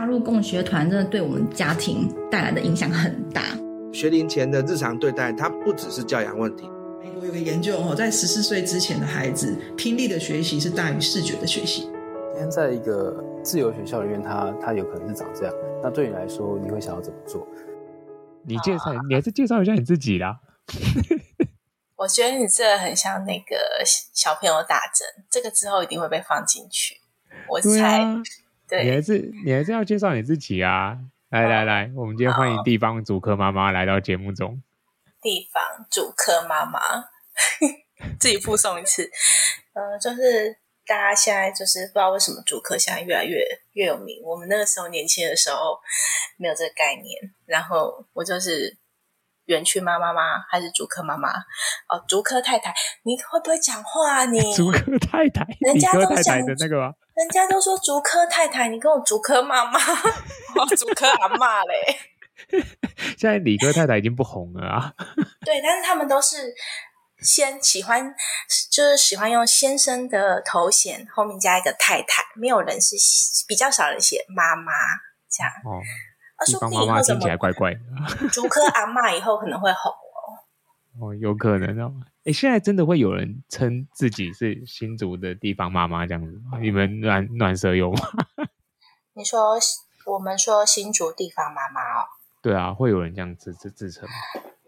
[0.00, 3.42] 加入共学团真的对我们家庭带来的影响很大。
[3.92, 6.70] 学龄前的日常对待，它不只是教养问题。
[7.02, 11.82] 美国有个研究哦，在十四岁之前的孩子，听力的学习是大于视觉的学习。
[12.32, 15.54] 今天在一个自由学校里面，他他有可能是长这样。
[15.82, 17.46] 那对你来说，你会想要怎么做？
[18.46, 20.40] 你介绍，你还是介绍一下你自己啦。
[21.96, 27.02] 我觉得你这个很像那个小朋友打针，这个之后一定会被放进去。
[27.50, 28.22] 我猜，啊、
[28.70, 30.96] 对，你还是你还是要介绍你自己啊！
[31.30, 34.62] 来来来，我们今天欢迎地方主科妈妈来到节目中。
[35.20, 36.80] 地方主科妈妈，
[38.20, 39.10] 自己附送一次。
[39.74, 40.56] 呃，就是
[40.86, 44.20] 大家现在就是不知道为什么主科现在越来越越有名。
[44.24, 45.78] 我们那个时候年轻的时候
[46.38, 48.78] 没有这个概念，然后我就是。
[49.46, 50.38] 园区妈妈吗？
[50.48, 51.28] 还是竹科妈妈？
[51.88, 54.24] 哦，竹科太太，你会不会讲话啊？
[54.26, 56.94] 你 竹科太太，人家都讲的那个吗？
[57.20, 59.78] 人家都说竹科太太，你跟我竹科妈妈，
[60.56, 61.98] 我 竹科阿嬷嘞。
[63.18, 64.94] 现在理科太太已经不红了啊。
[65.44, 66.54] 对，但是他们都是
[67.18, 68.14] 先喜欢，
[68.72, 72.96] 就是喜欢用先生的头衔后面加一个太太，没有人是
[73.46, 74.72] 比较少人写妈妈
[75.30, 75.52] 这样。
[75.66, 75.82] 哦。
[76.46, 77.80] 地方妈妈听起来怪怪的。
[78.32, 81.06] 竹科阿嬷以后可能会红哦。
[81.08, 81.92] 哦，有可能哦。
[82.30, 86.60] 哎，现在真的会有人称自己是新竹的地方妈妈这样子吗？
[86.60, 88.08] 你们暖暖舍有吗？
[89.14, 89.58] 你说
[90.06, 92.06] 我们说新竹地方妈妈哦？
[92.40, 94.08] 对啊，会有人这样自自自称？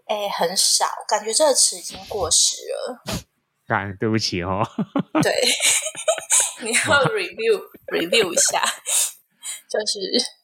[0.06, 3.00] 哎，很少，感觉这个词已经过时了。
[3.64, 4.66] 干，对不起哦。
[5.22, 5.33] 对，
[6.66, 8.60] 你要 review review 一下，
[9.70, 10.42] 就是。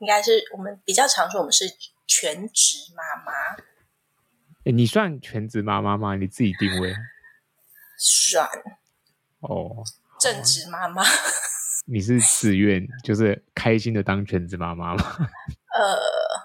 [0.00, 1.64] 应该是我们比较常说，我们是
[2.06, 3.32] 全职妈妈。
[4.68, 6.14] 哎，你算全职妈妈吗？
[6.14, 6.94] 你自己定位？
[7.96, 8.46] 算。
[9.40, 9.82] 哦。
[10.20, 11.02] 正职妈妈。
[11.86, 15.16] 你是自愿，就是开心的当全职妈妈吗？
[15.72, 15.98] 呃，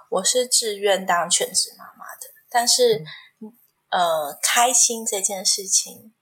[0.10, 3.04] 我是自愿当全职妈妈的，但是，
[3.40, 3.52] 嗯、
[3.90, 6.14] 呃，开心这件事情，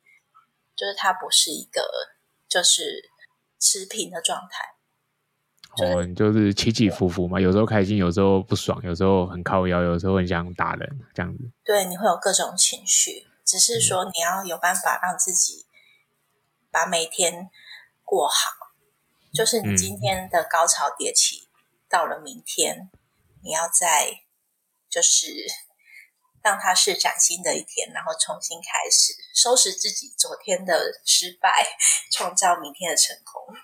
[0.75, 1.83] 就是它不是一个，
[2.47, 3.11] 就是
[3.59, 4.70] 持平的状态。
[5.77, 11.49] 哦，你就是起起伏伏嘛，有时候开心，有时候不爽，有时候很靠腰，有时候很想打人，这样子。
[11.63, 15.65] 对，你会有各种情绪，只是说你要有办法让自己
[16.69, 17.49] 把每天
[18.03, 18.51] 过好。
[19.33, 22.89] 就是你今天的高潮迭起，嗯，到了明天，
[23.41, 24.23] 你要再
[24.89, 25.25] 就是
[26.43, 31.65] 让它是崭新的一天，然后重新开始，收拾自己昨天的失败，
[32.11, 33.55] 创造明天的成功。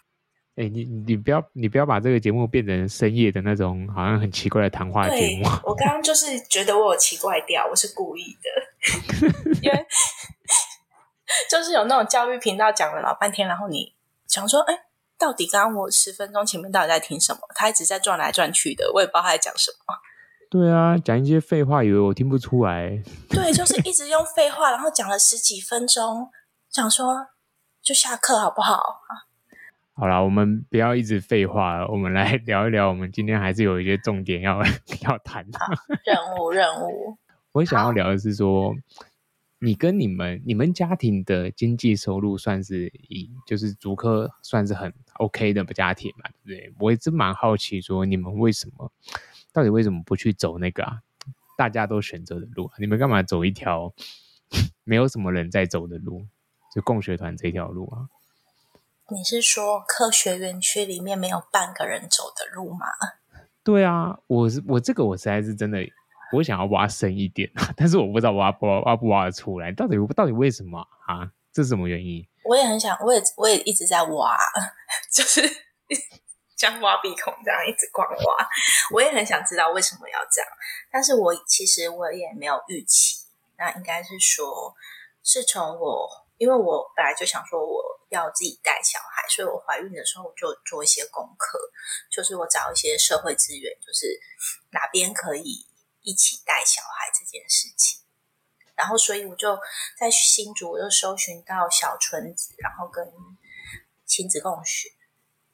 [0.57, 5.47] 哎、欸，你你不要你不要把这个节目变成深夜的那种好像很奇怪的谈话节目。
[5.63, 9.29] 我刚刚就是觉得我有奇怪掉，我是故意的，
[9.61, 9.85] 因为
[11.47, 13.93] 就是有那种教育频道讲了老半天，然后你
[14.27, 14.81] 想说，哎、欸，
[15.19, 17.41] 到底刚刚我十分钟前面到底在听什么？
[17.53, 19.95] 他一直在转来转去的，我也不知道他在讲什么。
[20.49, 22.99] 对啊，讲一些废话，以为我听不出来。
[23.29, 26.31] 对，就是一直用废话，然后讲了十几分钟，
[26.71, 27.27] 想说
[27.83, 29.26] 就下课好不好啊？
[29.99, 32.87] 好了，我们不要一直废话了，我们来 聊一聊。
[32.87, 34.61] 我们今天还是有一些重点要
[35.01, 35.57] 要谈的。
[36.05, 37.17] 任务，任务。
[37.51, 38.75] 我想要聊的是说，
[39.57, 46.29] 你跟你们你们家庭的经济收入算是以就是足科算是很 OK 的家庭嘛？
[46.45, 46.73] 对不对？
[46.77, 48.91] 我一直蛮好奇，说你们为什么，
[49.51, 51.01] 到底为什么不去走那个啊？
[51.57, 52.69] 大家都选择的路？
[52.77, 53.91] 你们干嘛走一条
[54.83, 56.23] 没有什么人在走的路？
[56.75, 58.05] 就共学团这条路啊？
[59.09, 62.87] 你是说科学园区里面没有半个人走的路吗？
[63.63, 65.79] 对啊，我是我这个我实在是真的，
[66.33, 71.31] 我想要挖深一点， 但是我不知道挖不挖挖不挖得出来，到底到底为什么啊？
[71.53, 72.27] 这是什么原因？
[72.43, 74.37] 我也很想，我也我也一直在挖，
[75.11, 75.41] 就是
[76.57, 78.49] 像挖鼻孔这样一直狂挖。
[78.93, 80.49] 我也很想知道为什么要这样，
[80.91, 83.25] 但是我其实我也没有预期，
[83.57, 84.75] 那应该是说，
[85.23, 86.27] 是从我。
[86.37, 91.59] 因为我本来就想说我要自己带小孩，所以我怀孕的时候我就做一些功课，
[92.09, 94.19] 就是我找一些社会资源，就是
[94.71, 95.67] 哪边可以
[96.01, 98.01] 一起带小孩这件事情。
[98.75, 99.59] 然后，所以我就
[99.99, 103.11] 在新竹，我就搜寻到小村子，然后跟
[104.05, 104.89] 亲子共学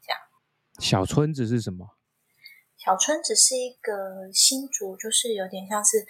[0.05, 0.19] 这样。
[0.79, 1.97] 小村子是什么？
[2.77, 6.05] 小村子是一个新竹，就是有点像是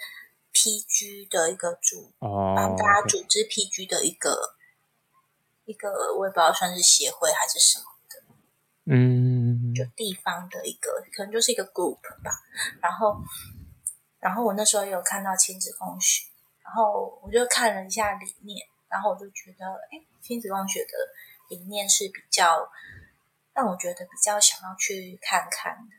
[0.52, 4.56] PG 的一个组，哦，帮大家组织 PG 的一个。
[5.64, 8.22] 一个我也不知道算是协会还是什么的，
[8.86, 12.30] 嗯，就地方的一个，可能就是一个 group 吧。
[12.80, 13.16] 然后，
[14.20, 16.26] 然后我那时候也有看到亲子共学，
[16.62, 20.92] 然后我就看了一下理念，然后我就觉得，哎，亲子共学的
[21.48, 22.68] 理念是比较
[23.52, 25.96] 让我觉得比较想要去看看的。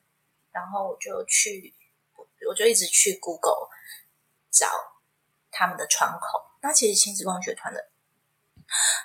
[0.51, 1.73] 然后我就去，
[2.47, 3.67] 我就一直去 Google
[4.49, 4.67] 找
[5.51, 6.41] 他们的窗口。
[6.61, 7.89] 那其实亲子共学团的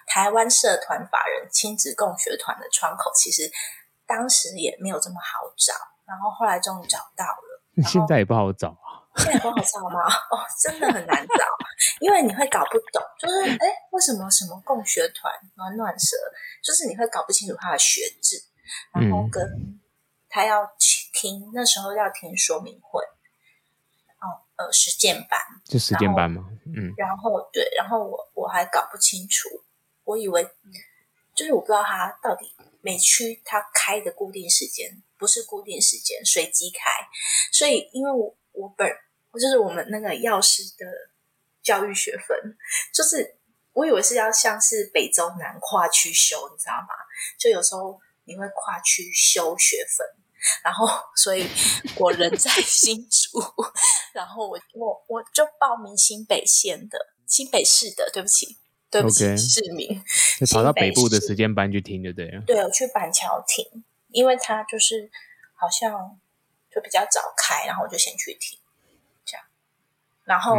[0.06, 3.50] 台湾社团法人亲子共学团的窗口，其实
[4.06, 5.74] 当时也没有这么好找，
[6.06, 7.62] 然后后来终于找到了。
[7.86, 8.98] 现在也不好找啊。
[9.18, 10.06] 现在不好找吗？
[10.30, 11.44] 哦，真的很难找，
[12.00, 16.16] 因为你会搞不懂，就是哎，为什么什么共学团暖暖蛇，
[16.62, 18.36] 就是你会搞不清楚他的学制，
[18.94, 19.44] 然后跟
[20.28, 20.64] 他要
[21.12, 23.19] 听那时候要听说明会，哦，
[24.60, 26.44] 呃，实践班，就实践班吗？
[26.66, 29.48] 嗯，然后对，然后我我还搞不清楚，
[30.04, 30.46] 我以为
[31.34, 36.90] 就是我不知道他到底每区他开的固定时间不是固定时间，随机开，
[37.50, 38.86] 所以因为我我本。
[39.32, 40.84] 就是我们那个药师的
[41.62, 42.36] 教育学分，
[42.92, 43.36] 就是
[43.72, 46.88] 我以为是要像是北中南跨区修，你知道吗？
[47.38, 50.04] 就有时候你会跨区修学分，
[50.62, 51.46] 然后所以
[51.96, 53.40] 我人在 新竹，
[54.12, 58.58] 然后我我我就报名新北县的新北市的，对不起，
[58.90, 59.36] 对不起，Okay.
[59.36, 60.02] 市民，
[60.38, 62.42] 就跑到北部的时间班去听就对了。
[62.46, 65.10] 对，我去板桥听，因为他就是
[65.54, 66.18] 好像
[66.74, 68.58] 就比较早开，然后我就先去听。
[69.24, 69.44] 这样
[70.24, 70.56] 然后，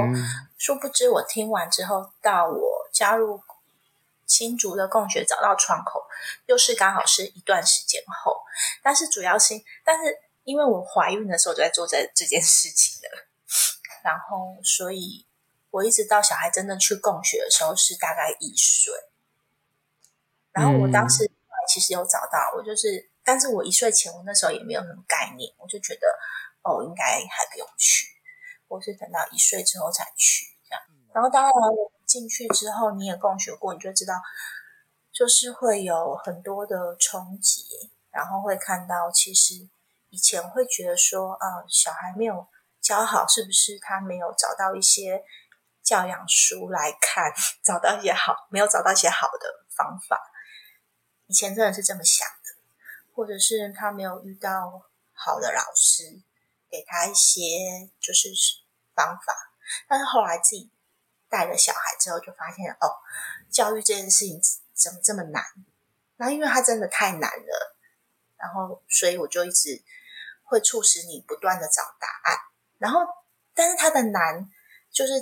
[0.57, 3.41] 殊不知我听完之后，到我加入
[4.25, 6.03] 新竹的共学找到窗口，
[6.45, 8.40] 又是刚好是一段时间后。
[8.83, 9.53] 但是主要是，
[9.83, 13.27] 但是因为我怀孕的时候就在做这这件事情了，
[14.03, 15.25] 然后所以
[15.69, 18.93] 我一直到小孩真的去供血的时候是大概一岁。
[20.51, 21.29] 然后我当时
[21.69, 26.07] 其实有找到，我就是，但是我一岁前我那时候也没有什么概念，我就觉得
[26.63, 28.07] 哦，应该还不用去。
[28.67, 30.83] 我是等到一岁之后才去，这样。
[31.13, 34.15] 然后当然我进去之后，你也供血过，你就知道，
[35.13, 39.67] 就是会有很多的冲击，然后会看到，其实
[40.09, 42.47] 以前会觉得说，啊，小孩没有
[42.79, 45.23] 教好，是不是他没有找到一些
[45.81, 50.21] 教养书来看， 找到一些好，没有找到一些好的方法。
[51.27, 52.61] 以前真的是这么想的，
[53.15, 56.21] 或者是他没有遇到好的老师，
[56.69, 58.29] 给他一些就是。
[58.93, 59.33] 方法，
[59.87, 60.69] 但是后来自己
[61.29, 62.91] 带了小孩之后，就发现哦，
[63.49, 64.39] 教育这件事情
[64.73, 65.41] 怎么这么难？
[66.17, 67.77] 那因为他真的太难了，
[68.41, 69.81] 然后所以我就一直
[70.43, 72.37] 会促使你不断的找答案。
[72.79, 72.99] 然后，
[73.53, 74.49] 但是它的难
[74.89, 75.13] 就是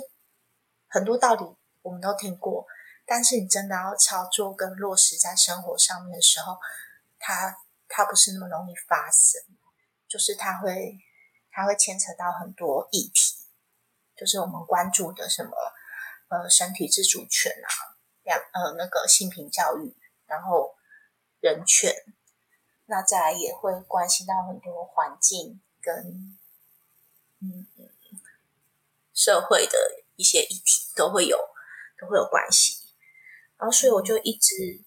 [0.88, 1.44] 很多道理
[1.82, 2.66] 我们都听过，
[3.04, 6.58] 但是你真的要操作跟落实在生活上面的时候，
[7.18, 9.40] 它它不是那么容易发生，
[10.08, 10.98] 就是它会
[11.50, 13.36] 它会牵扯到很多议题。
[14.16, 15.50] 就是我们关注的什么，
[16.28, 19.96] 呃，身体自主权啊，两呃那个性平教育，
[20.26, 20.74] 然后
[21.40, 21.90] 人权，
[22.90, 26.36] 那再来也会关系到很多环境跟
[27.38, 27.66] 嗯
[29.14, 31.38] 社会的一些议题都会有
[31.96, 32.88] 都会有关系，
[33.56, 34.80] 然后所以我就一直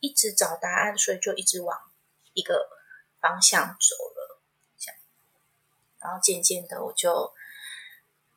[0.00, 1.78] 一直找答案，所以就一直往
[2.32, 2.70] 一个
[3.20, 4.40] 方向走了，
[4.78, 5.00] 这样，
[6.00, 7.34] 然后渐渐的我就。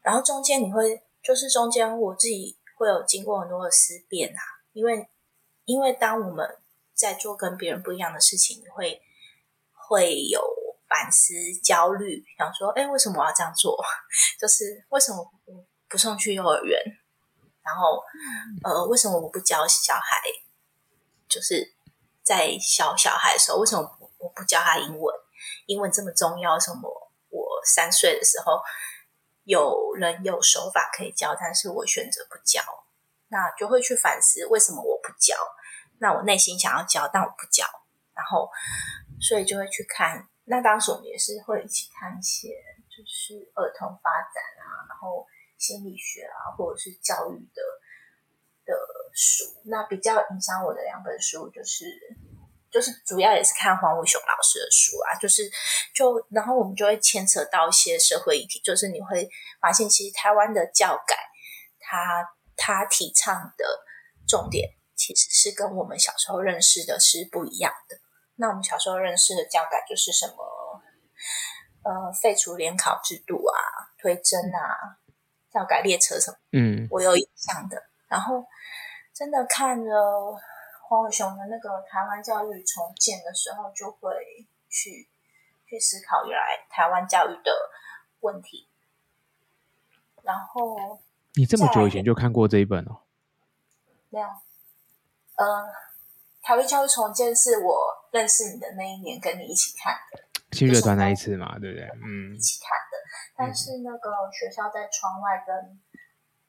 [0.01, 4.41] 然后中间你会，就是中间我自己会有经过很多的思辨啊，
[4.73, 5.09] 因为
[5.65, 6.59] 因为当我们
[6.94, 9.01] 在做跟别人不一样的事情，你会
[9.87, 10.41] 会有
[10.87, 11.33] 反思、
[11.63, 13.77] 焦虑，想说，哎，为什么我要这样做？
[14.39, 16.79] 就是为什么我不送去幼儿园？
[17.63, 18.01] 然后，
[18.63, 20.21] 呃，为什么我不教小孩？
[21.27, 21.75] 就是
[22.24, 23.81] 在小小孩的时候，为什么
[24.19, 25.15] 我不教他英文？
[25.65, 26.81] 英文这么重要，什么
[27.29, 28.62] 我三岁的时候？
[29.45, 32.63] 有人有手法可以教，但是我选择不教，
[33.27, 35.36] 那就会去反思为什么我不教。
[36.00, 37.63] 那我内心想要教，但我不教，
[38.15, 38.50] 然后
[39.25, 40.27] 所以就会去看。
[40.46, 42.50] 那当时我们也是会一起看一些，
[42.89, 45.25] 就是儿童发展啊，然后
[45.58, 47.62] 心理学啊，或者是教育的
[48.65, 48.77] 的
[49.13, 49.44] 书。
[49.63, 51.86] 那比较影响我的两本书就是。
[52.72, 55.50] 就是主要也是看黄武雄老师的书啊，就是
[55.94, 59.29] 就然后我们就会牵扯到一些社会议题，就是你会
[59.62, 61.15] 发现其实台湾的教改，
[61.79, 62.27] 他
[62.58, 63.65] 他提倡的
[64.27, 67.96] 重点其实是跟我们小时候认识的是不一样的。
[68.36, 70.82] 那我们小时候认识的教改就是什么，
[71.84, 73.56] 呃，废除联考制度啊，
[73.98, 74.98] 推甄啊，
[75.51, 77.84] 教改列车什么，嗯，我有印象的。
[78.08, 78.46] 然后
[79.13, 80.39] 真的看了。
[80.88, 84.13] 黄伟雄的那个台湾教育重建的时候，就会
[84.70, 85.10] 去
[85.65, 87.51] 去思考原来台湾教育的
[88.20, 88.70] 问题。
[90.22, 91.01] 然后
[91.34, 93.01] 你这么久以前就看过这一本哦？
[94.12, 94.27] 没有。
[94.27, 95.74] 呃，
[96.45, 97.75] 台湾教育重建是我
[98.11, 100.21] 认识你的那一年跟你一起看的。
[100.51, 101.89] 去乐团那一次嘛，对不对？
[102.05, 102.97] 嗯，一起看的。
[103.35, 105.81] 但是那个学校在窗外跟、嗯、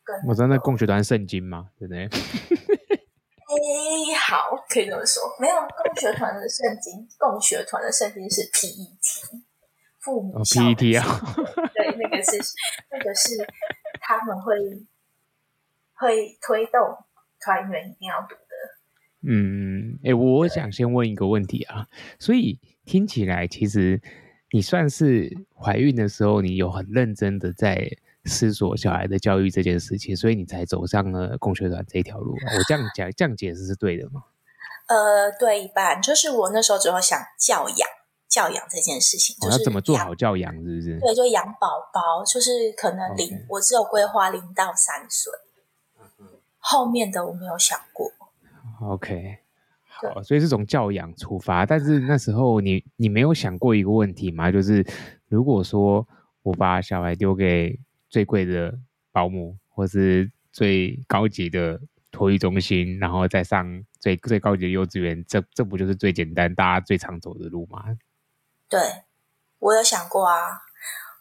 [0.04, 2.04] 跟、那个，我知道那共学团圣经嘛，对不对？
[2.04, 5.22] 哎、欸，好，可以这么说。
[5.40, 9.40] 没有共学团的圣经，共学团的圣经是 PET，
[10.00, 11.20] 父母 PET 啊，
[11.72, 12.38] 对，那个是
[12.90, 13.30] 那个是
[14.02, 14.54] 他们会
[15.94, 17.02] 会推动
[17.40, 18.45] 团员一定要读的。
[19.26, 21.87] 嗯，哎、欸，我想先问一个问题啊，
[22.18, 24.00] 所以听起来其实。
[24.52, 25.28] 你算是
[25.61, 27.90] 怀孕的时候，你有很认真的在
[28.25, 32.33] 思索小孩的教育这件事情，所以你才走上了共学团这一条路。
[32.33, 34.23] 我这样讲，这样解释是对的吗？
[34.87, 37.88] 呃，对一半，就是我那时候主要想教养，
[38.28, 40.99] 教养这件事情，就是、哦、要怎么做好教养，是不是？
[41.00, 45.33] 对，就养宝宝，就是可能零.我只有规划零到三岁，
[46.59, 48.12] 后面的我没有想过。
[48.80, 49.38] OK。
[49.88, 54.52] 好，所以是从教养出发，但是那时候你你没有想过一个问题吗？
[54.52, 54.85] 就是
[55.28, 56.06] 如果说
[56.42, 57.78] 我把小孩丢给
[58.11, 58.78] 最贵的
[59.11, 61.80] 保姆，或是最高级的
[62.11, 67.97] 托育中心，然后再上最最高级的幼稚园，这这不就是最简单、大家最常走的路吗？
[68.68, 68.78] 对，
[69.59, 70.65] 我有想过啊。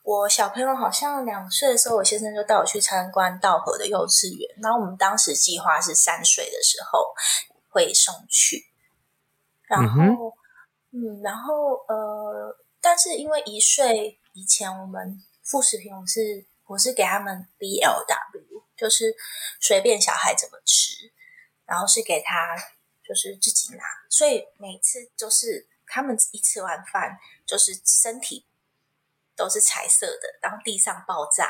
[0.05, 7.13] 我小朋友好像两岁的时候，我先生就带我去参观道和的幼稚园，然后我们当时计划是三岁的时候。
[7.75, 8.67] 会送去，
[9.63, 10.33] 然后，
[10.91, 19.13] 嗯，嗯，然后，呃，但是因为一岁以前，我们副食品我是我是给他们 BLW，就是
[19.59, 21.11] 随便小孩怎么吃，
[21.65, 22.55] 然后是给他
[23.05, 28.45] 就是自己拿，所以每次就是他们一吃完饭，就是身体
[29.35, 31.49] 都是彩色的，然后地上爆炸，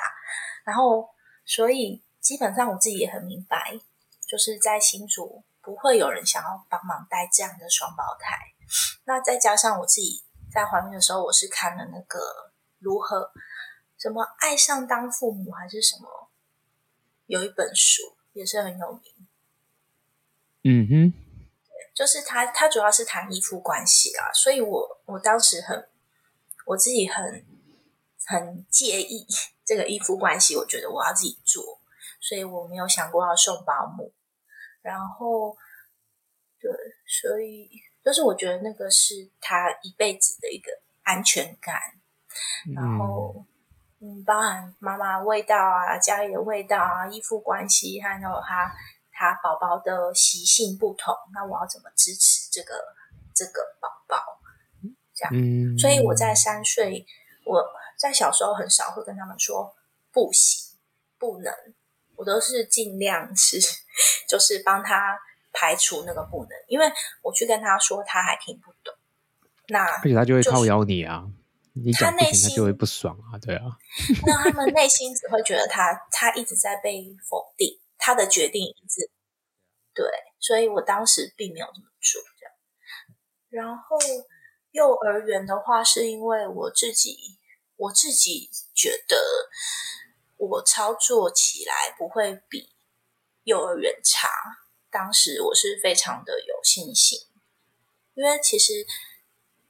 [0.64, 1.10] 然后
[1.46, 3.80] 所以基本上我自己也很明白，
[4.28, 5.44] 就是在新竹。
[5.62, 8.38] 不会有人想要帮忙带这样的双胞胎。
[9.06, 10.24] 那再加上我自己
[10.54, 13.32] 在怀孕的时候，我是看了那个如何
[13.98, 16.30] 什么爱上当父母还是什么，
[17.26, 19.28] 有一本书也是很有名。
[20.66, 21.14] 嗯哼，
[21.96, 25.90] 就是他，他主要是谈依附关系啦，所以我我当时很
[26.68, 27.44] 我自己很
[28.26, 29.26] 很介意
[29.66, 31.80] 这个依附关系，我觉得我要自己做，
[32.20, 34.14] 所以我没有想过要送保姆。
[34.82, 35.58] 然后，
[36.60, 36.72] 对，
[37.08, 37.70] 所以
[38.04, 40.72] 就是我觉得那个是他一辈子的一个
[41.04, 41.80] 安全感。
[42.68, 43.46] 嗯、然后，
[44.00, 48.72] 嗯，包含妈妈味道啊，家里的味道啊，依附关系，还有他
[49.12, 52.76] 他宝宝的习性不同，那我要怎么支持这个
[53.34, 54.40] 这个宝宝？
[55.16, 57.06] 这样，嗯、所以我在三岁，
[57.46, 57.66] 我
[57.98, 59.76] 在小时候很少会跟他们说
[60.12, 60.78] 不行、
[61.18, 61.54] 不能。
[62.18, 63.60] 我都是尽量是，
[64.30, 65.20] 就是帮他
[65.52, 66.86] 排除那个不能，因为
[67.22, 68.96] 我去跟他说，他还听不懂。
[69.68, 71.26] 那而且他就会靠邀你啊，
[71.74, 73.64] 你讲不行，他就会不爽啊，对啊。
[74.26, 79.10] 那他们内心只会觉得他他一直在被否定，他的决定一直
[79.94, 80.06] 对，
[80.40, 82.22] 所以我当时并没有这么做。
[82.40, 83.98] 这样，然后
[84.72, 87.38] 幼儿园的话，是因为我自己
[87.78, 89.16] 我自己觉得。
[90.38, 92.76] 我操作起来不会比
[93.46, 94.30] 幼儿园差，
[94.92, 97.18] 当时我是非常的有信心，
[98.16, 98.86] 因为其实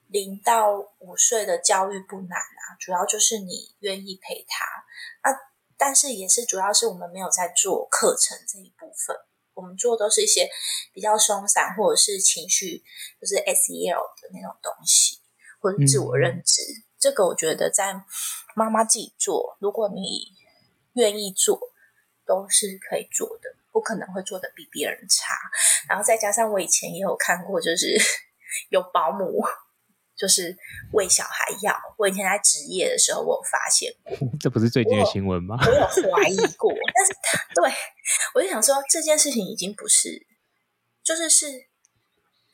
[0.08, 4.66] 零到五岁的教育不难啊，主要就是你愿意陪他
[5.22, 5.38] 啊，
[5.78, 9.16] 但是也是主要是我们没有在做课程这一部分，
[9.54, 10.50] 我们做的都是一些
[10.94, 12.84] 比较松散或者是情绪，
[13.22, 15.22] 就是 SEL 的那种东西，
[15.60, 18.02] 或者自我认知，嗯、这个我觉得在
[18.56, 20.32] 妈妈自己做，如果你
[20.94, 21.60] 愿意做
[22.26, 25.34] 都是可以做的，不可能会做的比别人差。
[25.90, 27.96] 然后再加上我以前也有看过，就是
[28.70, 29.44] 有保姆
[30.16, 30.58] 就是
[30.94, 31.76] 喂小孩药。
[31.98, 35.58] 我以前在职业的时候，我有发现过， 这不是最近的新闻吗？
[35.60, 37.72] 我，我有怀疑过， 但是他对
[38.34, 40.26] 我就想说，这件事情已经不是，
[41.04, 41.68] 就是是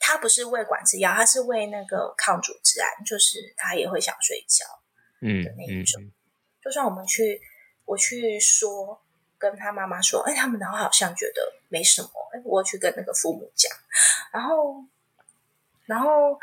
[0.01, 4.65] 他不是喂管制药，他是喂那个抗组织胺，就是他也会想睡觉，
[5.21, 6.01] 嗯的那一种。
[6.01, 6.11] 嗯嗯、
[6.61, 7.41] 就算我们去。
[7.83, 9.01] 我去说，
[9.37, 13.69] 跟他妈妈说，哎，他们然后好像觉得没什么，哎，我去跟那个父母讲，
[14.31, 14.85] 然后，
[15.87, 16.39] 然后，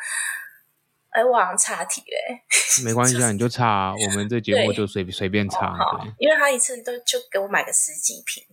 [1.09, 2.43] 哎，我好像岔题嘞，
[2.85, 8.45] 没关系啊，你就岔啊，我们这节目就随随便岔，好，对因为他一次都就给我买个十几瓶，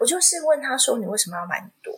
[0.00, 1.94] 我就是问他说，你为什么要买那么多？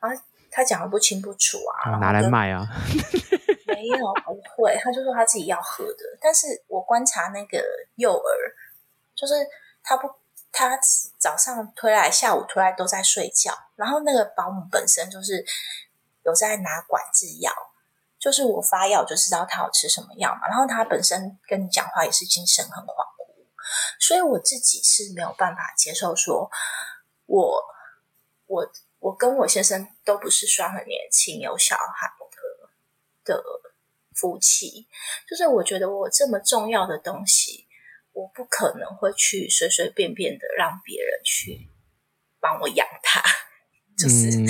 [0.00, 0.22] 然后
[0.58, 2.66] 他讲的不清不楚啊，拿来卖啊，
[3.68, 8.30] 没有不会，他就说他自己要喝的，但是我观察那个幼儿，
[9.14, 9.34] 就是。
[9.80, 10.06] 他不，
[10.52, 10.78] 他
[11.18, 13.56] 早上推来，下午推来都在睡觉。
[13.74, 15.42] 然后那个保姆本身就是
[16.24, 17.50] 有在拿管制药，
[18.18, 23.46] 就是我发药就知道他要吃什么药嘛，然后他本身跟你讲话也是精神很恍惚，
[23.98, 26.50] 所以我自己是没有办法接受说，
[27.24, 27.64] 我
[28.46, 32.08] 我我跟我先生都不是算很年轻有小孩
[33.24, 33.42] 的的
[34.14, 34.86] 夫妻，
[35.28, 37.66] 就是我觉得我这么重要的东西，
[38.12, 41.70] 我不可能会去随随便便的让别人去
[42.40, 43.22] 帮我养他，
[43.96, 44.46] 就是， 嗯、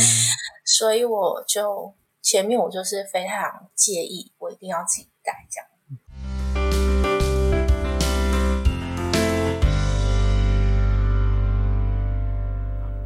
[0.64, 1.94] 所以我就。
[2.20, 5.66] 前面我就是非常介意，我一定要自己带这样。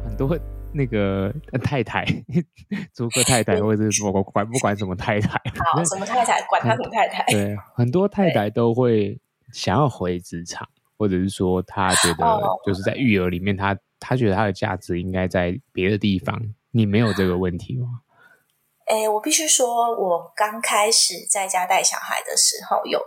[0.03, 0.27] 很多
[0.73, 2.05] 那个太太，
[2.93, 5.29] 租客太太，或者是我管不管什么太太，
[5.73, 7.23] 好，什么太太，管他什么太太。
[7.31, 9.19] 对，很多太太都会
[9.51, 16.41] 想要回职场，或者是说他觉得就是在育儿里面他，他他觉得他的价值应该在别的地方。
[16.71, 18.01] 你没有这个问题吗？
[18.85, 22.99] 哎，我必须说，我刚开始在家带小孩的时候，有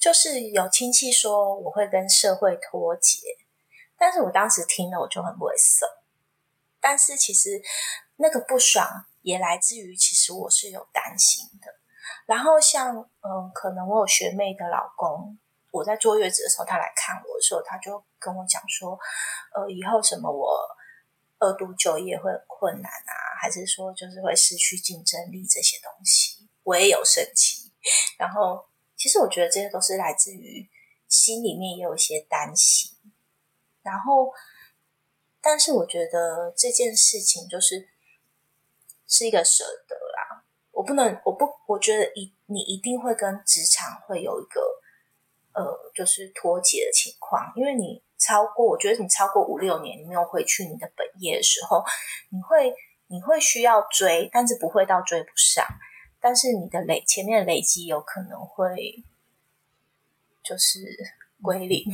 [0.00, 3.18] 就是有亲戚说我会跟社会脱节，
[3.98, 5.86] 但是我当时听了我就很不会受。
[6.82, 7.62] 但是其实
[8.16, 11.74] 那个不爽也来自于，其实我是有担心的。
[12.26, 15.38] 然后像嗯，可能我有学妹的老公，
[15.70, 18.98] 我在坐月子的时候，他来看我的时候，他就跟我讲说，
[19.54, 20.60] 呃，以后什么我。
[21.44, 27.72] 二度就业会很困难啊，还是说就是会失去竞争力这些东西，我也有生气。
[28.16, 28.64] 然后，
[28.96, 30.70] 其实我觉得这些都是来自于
[31.08, 32.92] 心里面也有一些担心。
[33.82, 34.32] 然后，
[35.42, 37.88] 但是我觉得这件事情就是
[39.06, 40.44] 是一个舍得啦。
[40.70, 44.60] 我不能，我不，我觉得一你一定会跟职场会有一个
[45.52, 48.02] 呃，就是脱节的情况，因为你。
[48.24, 51.82] 超过，我觉得你超过五六年，你没有回去你的本业的时候，
[52.28, 52.72] 你会
[53.08, 55.66] 你会需要追，但是不会到追不上。
[56.20, 59.02] 但是你的累前面的累积有可能会
[60.44, 60.78] 就是
[61.42, 61.84] 归零，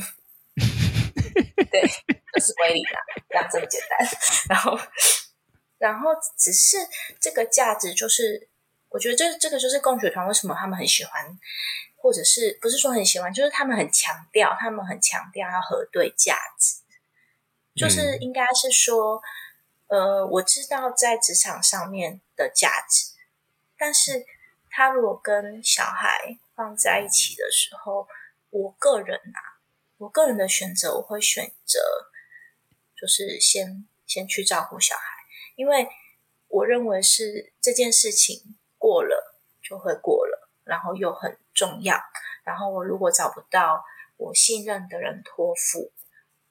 [1.33, 1.81] 对，
[2.33, 2.99] 就是归零啦，
[3.29, 4.07] 这样这么简单。
[4.49, 4.79] 然后，
[5.77, 6.77] 然后只是
[7.19, 8.49] 这个价值，就是
[8.89, 11.39] 我觉得这这个就是共学团为什么他们很喜欢。
[12.01, 16.77] 或者是不是说很喜欢，就是他们很强调，他们很强调要核对价值，
[17.75, 19.21] 就是应该是说，
[19.87, 23.11] 嗯、呃，我知道在职场上面的价值，
[23.77, 24.25] 但是
[24.69, 28.07] 他如果跟小孩放在一起的时候，
[28.51, 29.39] 我个人啊，
[29.99, 31.79] 我个人的选择，我会选择
[32.99, 35.03] 就是先先去照顾小孩，
[35.55, 35.87] 因为
[36.47, 40.47] 我认为是这件事情过了就会过了。
[40.65, 41.99] 然后又很重要，
[42.43, 43.83] 然后我如果找不到
[44.17, 45.91] 我信任的人托付，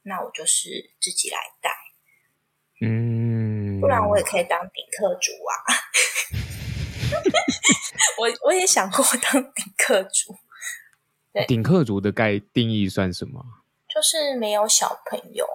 [0.03, 1.71] 那我就是自己来带，
[2.81, 5.55] 嗯，不然我也可以当顶客主啊。
[8.19, 10.41] 我我也想过当顶客族，对，
[11.47, 13.45] 顶客族的概定义算什么？
[13.89, 15.47] 就是没有小朋友。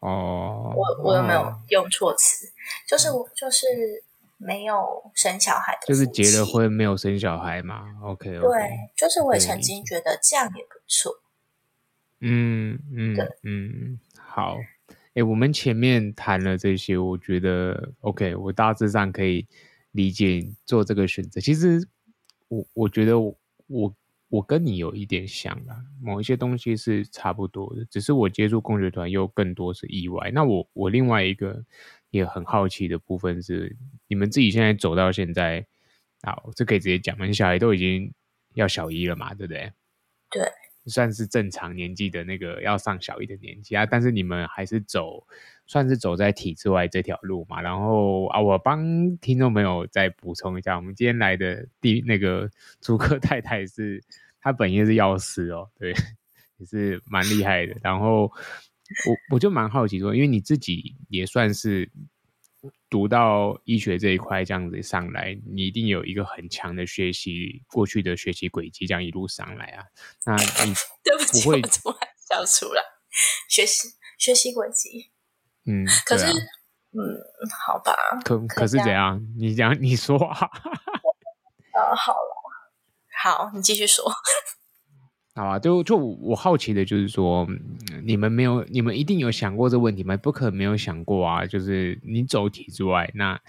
[0.00, 2.52] 哦，我我有没有用错词？
[2.88, 4.04] 就是我就是。
[4.44, 11.20] 没有生小孩的，就是结了婚没有生小孩嘛？OK，, okay 对，就是我也曾经觉得这样也不错。
[12.18, 14.58] 嗯嗯，对嗯，好。
[15.14, 19.46] 诶，我们前面谈了这些，我觉得 OK，我大致上可以
[19.92, 21.40] 理解做这个选择。
[21.40, 21.86] 其实
[22.48, 23.32] 我我觉得我
[23.68, 23.94] 我
[24.32, 30.30] 我跟你有一点像啦，某一些东西是差不多的，只是我接触共学团又更多是意外。
[30.32, 31.62] 那我我另外一个。
[32.12, 33.74] 也很好奇的部分是，
[34.06, 35.66] 你们自己现在走到现在，
[36.22, 37.24] 好，这可以直接讲嘛？
[37.24, 38.12] 你小孩都已经
[38.52, 39.72] 要小一了嘛，对不对？
[40.30, 40.42] 对，
[40.84, 43.86] 算是正常年纪的那个要上小一的年纪啊。
[43.86, 45.26] 但是你们还是走，
[45.66, 47.60] 算是走在体制外这条路嘛。
[47.60, 54.02] 然后啊，我帮听众朋友再补充一下，我们今天来的第那个 租客太太是，
[54.40, 55.94] 她本业是药师哦，对，
[56.58, 57.76] 也是蛮厉害的。
[57.82, 58.32] 然后。
[59.06, 61.90] 我我就蛮好奇说，因为你自己也算是
[62.90, 69.84] 读到医学这一块这样子上来，你一定有一个很强的学习过去的学习轨迹，这样一路上来啊。
[70.26, 72.82] 那你 对不起，不会我怎么还笑出来？
[73.48, 75.11] 学习学习轨迹，
[75.66, 76.32] 嗯，可是，啊、
[76.92, 77.00] 嗯，
[77.66, 77.94] 好吧，
[78.24, 79.24] 可可是怎样？
[79.38, 80.50] 你讲， 你说啊。
[81.74, 82.28] 呃，好了，
[83.22, 84.04] 好，你继续说。
[85.34, 87.46] 好啊，就就我好奇的就是说，
[88.04, 90.14] 你们没有，你们一定有想过这问题吗？
[90.18, 91.46] 不可能没有想过啊！
[91.46, 93.40] 就是你走体制外，那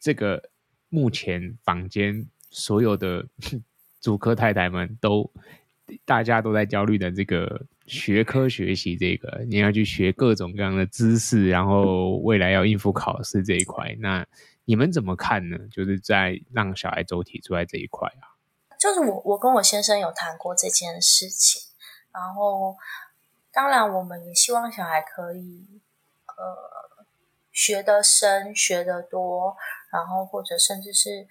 [0.00, 0.48] 这个
[0.88, 3.26] 目前房间所有的
[4.00, 5.30] 主科太太们都，
[6.06, 14.26] 大家都在焦虑的这个学科学习，这个你要去学各种各样的知识，然后未来要应付考试这一块，那
[14.66, 15.56] 你们怎么看呢？
[15.72, 18.36] 就是在让小孩走体出来这一块啊，
[18.78, 21.62] 就是我我跟我先生有谈过这件事情，
[22.12, 22.76] 然后
[23.50, 25.80] 当然我们也希望小孩可以
[26.26, 27.06] 呃
[27.50, 29.56] 学得深，学得多，
[29.90, 31.26] 然后或者甚至是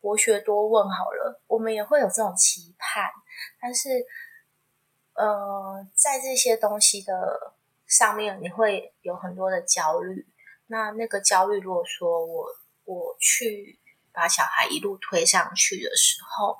[0.00, 3.04] 博学多问好了，我们也会有这种期盼，
[3.60, 3.88] 但是
[5.20, 7.54] 呃在这些东西的
[7.86, 10.26] 上面，你会有很多的焦虑。
[10.68, 12.46] 那那个焦虑，如果说我
[12.84, 13.78] 我去
[14.12, 16.56] 把小孩一路推上去的时候，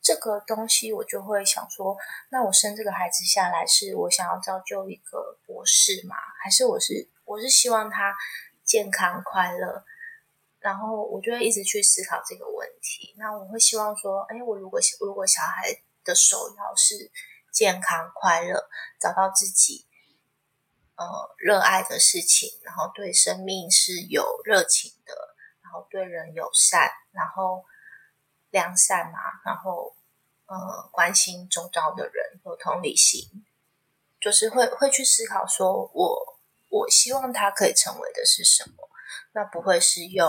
[0.00, 1.96] 这个东西我就会想说，
[2.30, 6.16] 那我生这个孩子下来，是我想要造就一个博士吗？
[6.42, 8.14] 还是我是我是希望他
[8.64, 9.84] 健康快乐？
[10.58, 13.14] 然后我就会一直去思考这个问题。
[13.16, 15.74] 那我会希望说，哎，我如果如果小孩
[16.04, 17.10] 的首要是
[17.52, 18.68] 健康快乐，
[19.00, 19.86] 找到自己。
[20.96, 21.06] 呃，
[21.38, 27.64] 热爱的事情，然后对生命是有热情的，然后对人友善，然后
[28.50, 29.96] 良善嘛，然后
[30.44, 33.46] 呃，关心周遭的人，有同理心，
[34.20, 38.86] 就是会会去思考说我，我我希望他可以成为的是什么？
[39.32, 40.28] 那不会是用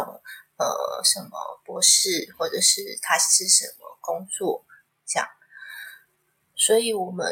[0.55, 4.63] 呃什么博士，或者是他是什么工作
[5.05, 5.27] 这样，
[6.61, 7.25] 所以我们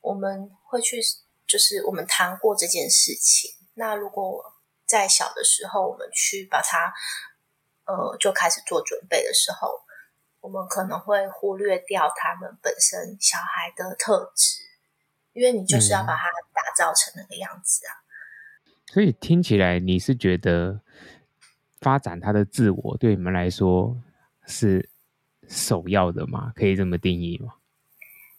[0.00, 1.00] 我们会去。
[1.48, 3.50] 就是我们谈过这件事情。
[3.72, 4.52] 那如果
[4.84, 6.92] 在小的时候，我们去把它，
[7.86, 9.80] 呃，就开始做准备的时候，
[10.40, 14.58] 我们可能会忽略掉他们本身小孩的特质，
[15.32, 17.96] 因为你就是要把它打造成那个样子啊。
[18.66, 18.74] 嗯。
[18.92, 20.82] 所以听起来，你是觉得
[21.80, 23.96] 发展他的自我对你们来说
[24.46, 24.90] 是
[25.48, 26.52] 首要的吗？
[26.54, 27.54] 可以这么定义吗？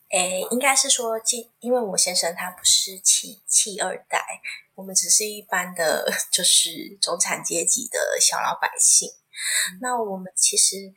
[0.09, 1.21] 诶，应该是说，
[1.59, 4.41] 因为我先生他不是企企二代，
[4.73, 9.09] 我们只是一般的，就是中产阶级的小老百姓。
[9.09, 10.93] 嗯、那我们其实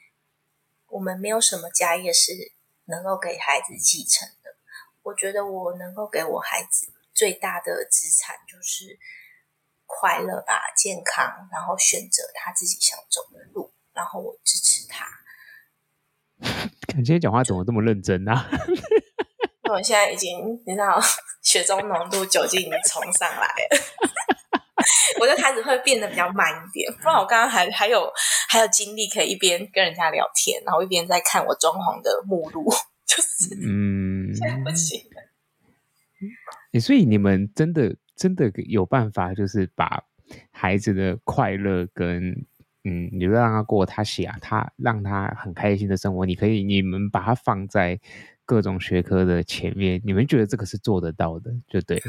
[0.88, 2.53] 我们没有什么家业是
[2.87, 4.57] 能够给孩子继承的。
[5.03, 8.98] 我觉得我能够给我孩子最大的资产就是
[9.85, 15.07] 快乐吧，健康，然后选择他自己想走的路，然后我支持他。
[16.96, 18.48] 你今天讲话怎么这么认真啊？
[19.64, 21.00] 那我现在已经，你知道，
[21.42, 23.78] 血中浓度酒精已经冲上来了，
[25.20, 26.92] 我就开始会变得比较慢一点。
[27.00, 28.11] 不然我刚刚还还有
[28.48, 32.70] 还有精力可以一边跟人家聊天，然后一边在看我装潢的目录，
[33.07, 35.00] 就是 嗯，现在不行。
[36.81, 40.05] 所以你们真的真的有办法，就是把
[40.50, 42.46] 孩子的快乐跟。
[42.84, 46.26] 嗯，你就让他过他想他让他很开心的生活。
[46.26, 48.00] 你可以，你们把他放在
[48.44, 52.02] 各种学科的前面，你们觉得这个是做得到的，就对。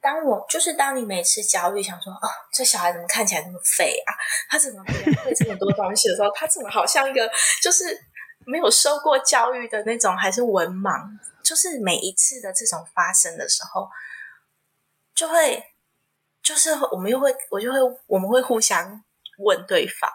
[0.00, 4.10] 当我就是当你每次焦虑想说，哦，这小孩怎么看起来那么废啊？
[4.50, 7.30] 他怎么会这么多东西的时候，他怎么好像一个
[7.62, 7.84] 就是
[8.44, 11.16] 没有受过教育的那种，还是文盲？
[11.44, 13.88] 就是每一次的这种发生的时候，
[15.14, 15.62] 就会
[16.42, 19.04] 就是我们又会，我就会，我们会互相。
[19.42, 20.10] 问对方，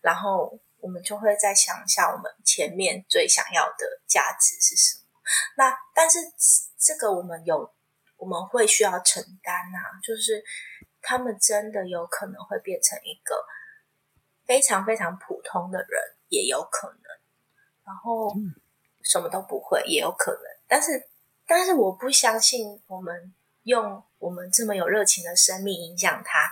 [0.00, 5.04] 然后我们就会再想一下，我们前面最想要的价值是什么。
[5.56, 6.18] 那但是
[6.78, 7.72] 这个我们有，
[8.16, 10.42] 我们会需要承担啊，就是
[11.00, 13.44] 他们真的有可能会变成一个
[14.46, 17.02] 非常非常普通的人，也有可能，
[17.84, 18.34] 然后
[19.02, 20.42] 什么都不会，也有可能。
[20.66, 21.08] 但是，
[21.46, 26.50] 但是我不相信我们用我们这么有热情的生命影响他。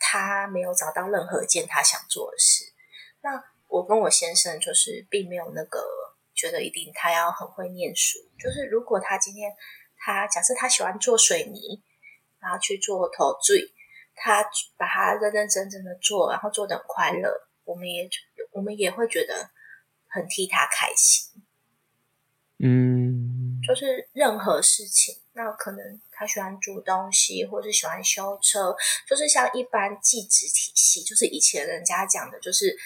[0.00, 2.72] 他没有找到任何一件他想做的事。
[3.20, 5.86] 那我跟我先生就是并没有那个
[6.34, 8.18] 觉得一定他要很会念书。
[8.36, 9.54] 就是如果他今天
[9.96, 11.82] 他假设他喜欢做水泥，
[12.40, 13.70] 然后去做陶醉，
[14.16, 14.42] 他
[14.76, 18.08] 把他认认真真的做，然后做的很快乐，我们也
[18.52, 19.50] 我们也会觉得
[20.08, 21.42] 很替他开心。
[22.62, 26.00] 嗯，就是任何事情，那可能。
[26.20, 28.76] 他喜欢煮东西，或是喜欢修车，
[29.08, 32.76] 就是像一般技职体系，就是以前人家讲的，就是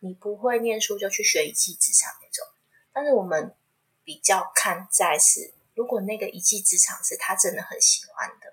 [0.00, 2.44] 你不会念书就去学一技之长那种。
[2.92, 3.54] 但是我们
[4.02, 8.52] 比较看在是，如果那个一技之长是他真的很喜欢的，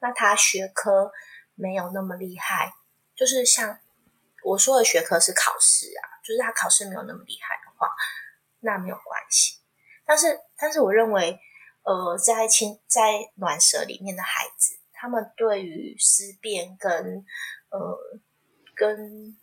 [0.00, 1.10] 那他学科
[1.54, 2.74] 没有那么厉害，
[3.16, 3.78] 就是像
[4.44, 7.88] 我说的学科是考试啊，就是他考试没有那么厉害的话，
[8.60, 9.56] 那没有关系。
[10.04, 11.40] 但是，但是我认为。
[11.84, 17.26] 呃，在亲在暖舍里面的孩子，他们对于思辨跟
[17.70, 17.98] 呃
[18.76, 19.36] 跟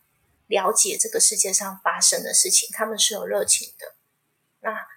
[0.48, 3.94] 了解这个世界上发生的事情，他们是有热情的。
[4.62, 4.88] 那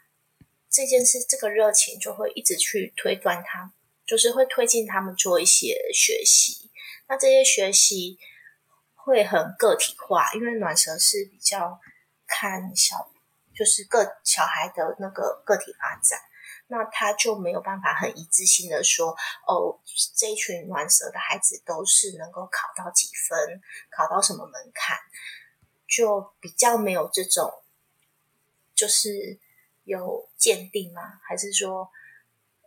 [0.70, 3.72] 这件事，这个热情就会一直去推断他，
[4.06, 6.70] 就是会推进他们做一些学习。
[7.08, 8.20] 那这些学习
[8.94, 11.80] 会很个体化，因为暖舌是比较
[12.28, 13.11] 看小，
[13.54, 16.18] 就是个小孩的那个个体发展，
[16.68, 19.80] 那他就没有办法很一致性的说，哦，
[20.16, 23.60] 这一群暖舌的孩子都是能够考到几分，
[23.90, 24.96] 考到什么门槛，
[25.86, 27.50] 就比较没有这种，
[28.74, 29.38] 就是
[29.84, 31.20] 有鉴定吗？
[31.22, 31.90] 还是说，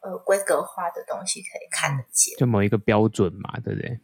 [0.02, 2.38] 呃，规格化的东西可以看得见？
[2.38, 4.00] 就某一个标准嘛，对不对？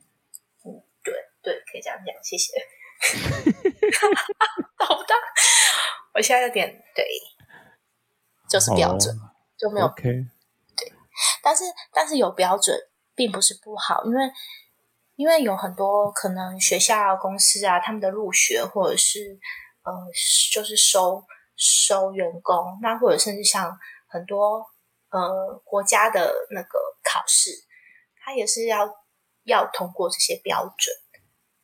[1.44, 2.54] 对，可以这样讲，谢谢。
[4.78, 5.14] 好的，
[6.14, 7.06] 我现在有点对，
[8.50, 10.04] 就是标准、oh, 就没有 OK。
[10.78, 10.94] 对，
[11.42, 12.78] 但是但是有标准
[13.16, 14.32] 并不是不好，因为
[15.16, 19.40] 因为有很多可能学校、公司啊，他们的入学或者是
[19.84, 19.92] 呃，
[20.54, 21.24] 就是收
[21.56, 24.66] 收员工，那或者甚至像很多
[25.10, 27.50] 呃国家的那个考试，
[28.24, 28.88] 它也是要
[29.44, 30.96] 要通过这些标准。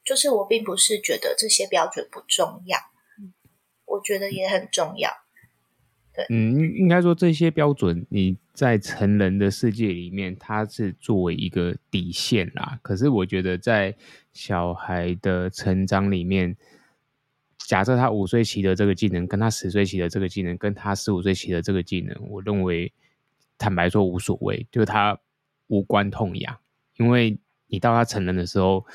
[0.08, 2.78] 就是我并不是觉得这些标准不重要，
[3.84, 5.12] 我觉得也很重要。
[6.14, 12.80] 对，嗯，应该说这些标准你在成人的世界里面，它是作为一个底线啦。
[12.82, 13.94] 可是我觉得在
[14.32, 16.56] 小孩的成长里面，
[17.58, 22.94] 假设他五岁习得这个技能，跟他十岁习得这个技能，跟他十五岁习得这个技能，我认为
[23.58, 25.20] 坦白说无所谓，就是他
[25.68, 26.58] 无关痛痒，
[26.96, 28.86] 因为你到他成人的时候。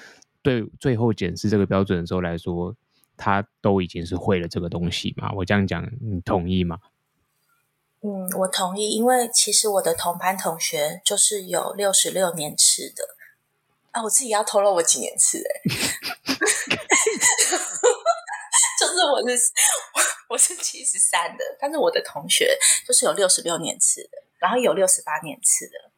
[0.42, 2.74] 对，最后检视这个标准的时候来说，
[3.16, 5.30] 他都已经是会了这个东西嘛？
[5.36, 6.78] 我这样讲，你同意吗？
[8.00, 13.04] 嗯，我同意，因为其实我的同班同学就是有六十六年次的
[13.92, 15.60] 啊，我自己要透露我几年次哎，
[18.80, 19.36] 就是我是
[19.94, 25.91] 我，我是七十三的，但是我的同学就是有六十六年次的，然后有六十八年次的。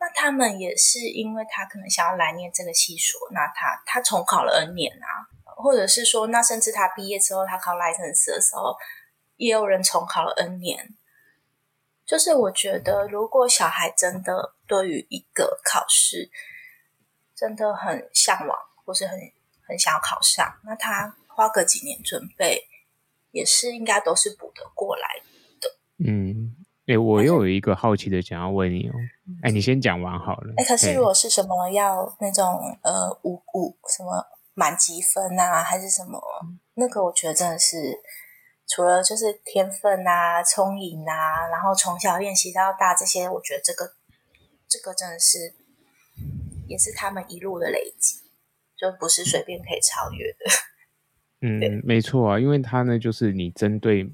[0.00, 8.74] 那他们也是因为他可能想要来念这个系所，那他他重考了 N 年啊，或者是说，那甚至他毕业之后，他考 license 的时候，
[9.36, 10.96] 也有人重考了 N 年。
[12.06, 16.30] 就是我觉得，如果小孩真的对于一个考试
[17.36, 19.20] 真的很向往，或是很
[19.68, 22.66] 很想要考上，那他花个几年准备，
[23.32, 25.20] 也是应该都是补得过来
[25.60, 25.76] 的。
[25.98, 26.56] 嗯。
[26.90, 28.92] 哎、欸，我又有一个好奇的想要问你哦。
[29.42, 30.52] 哎、欸，你先讲完好了。
[30.56, 32.44] 哎、欸，可是如果是什么要那种
[32.82, 36.20] 呃五五什么满积分啊，还是什么
[36.74, 37.96] 那个，我觉得真的是
[38.66, 43.92] 除了就是天分啊、聪颖啊，然后从小练习到大这些，我觉得这个
[44.68, 45.54] 这个真的是
[46.66, 48.16] 也是他们一路的累积，
[48.76, 50.38] 就不是随便可以超越的。
[51.46, 54.12] 嗯，没错啊，因为他呢，就是你针对。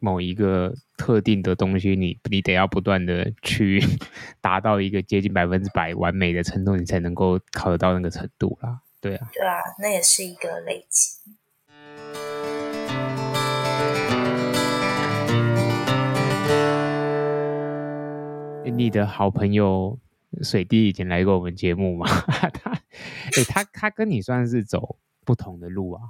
[0.00, 3.82] 某一个特定的东西，你你得要不断的去
[4.40, 8.82] 达到一个接近百分之百完美的程度，你才能够考得到那个程度啦。
[9.00, 11.18] 对啊，对啊，那也是一个累积。
[18.64, 19.98] 你的好朋友
[20.42, 22.06] 水滴以前来过我们节目吗？
[22.54, 26.00] 他，欸，他他跟你算是走不同的路啊。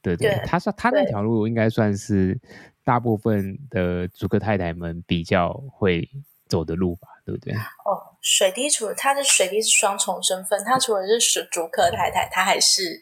[0.00, 2.40] 对对，对，他说他那条路应该算是
[2.88, 6.08] 大部分的主客太太们比较会
[6.48, 7.52] 走的路吧，对不对？
[7.52, 12.98] 哦，水滴除了他的水滴是双重身份，他除了是主客太太，他还是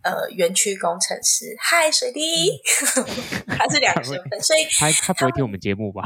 [0.00, 1.54] 呃园区工程师。
[1.58, 2.58] 嗨，水滴，
[3.46, 6.02] 他是两个身份，所以他他不会听我们节目吧？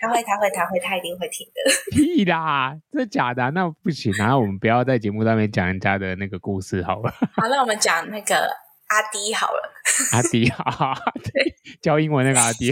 [0.00, 1.94] 他会，他会，他会，他一定会听的。
[1.94, 3.50] 屁啦，这假的？
[3.50, 7.12] 那不行，然后我们不要在节目上面讲人家的那个故事好了。
[7.36, 8.48] 好，那我们讲那个。
[8.92, 9.72] 阿迪好了，
[10.12, 12.70] 阿迪 好，对，教英文那个阿迪，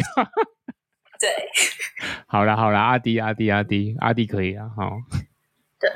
[1.19, 1.49] 对，
[2.27, 4.99] 好了好了，阿迪阿迪阿迪阿迪可以啊，好，
[5.79, 5.91] 对，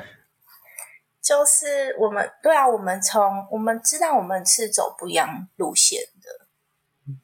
[1.21, 7.15] 就是我们对啊，我们从我们知道我们是走不一样路线的，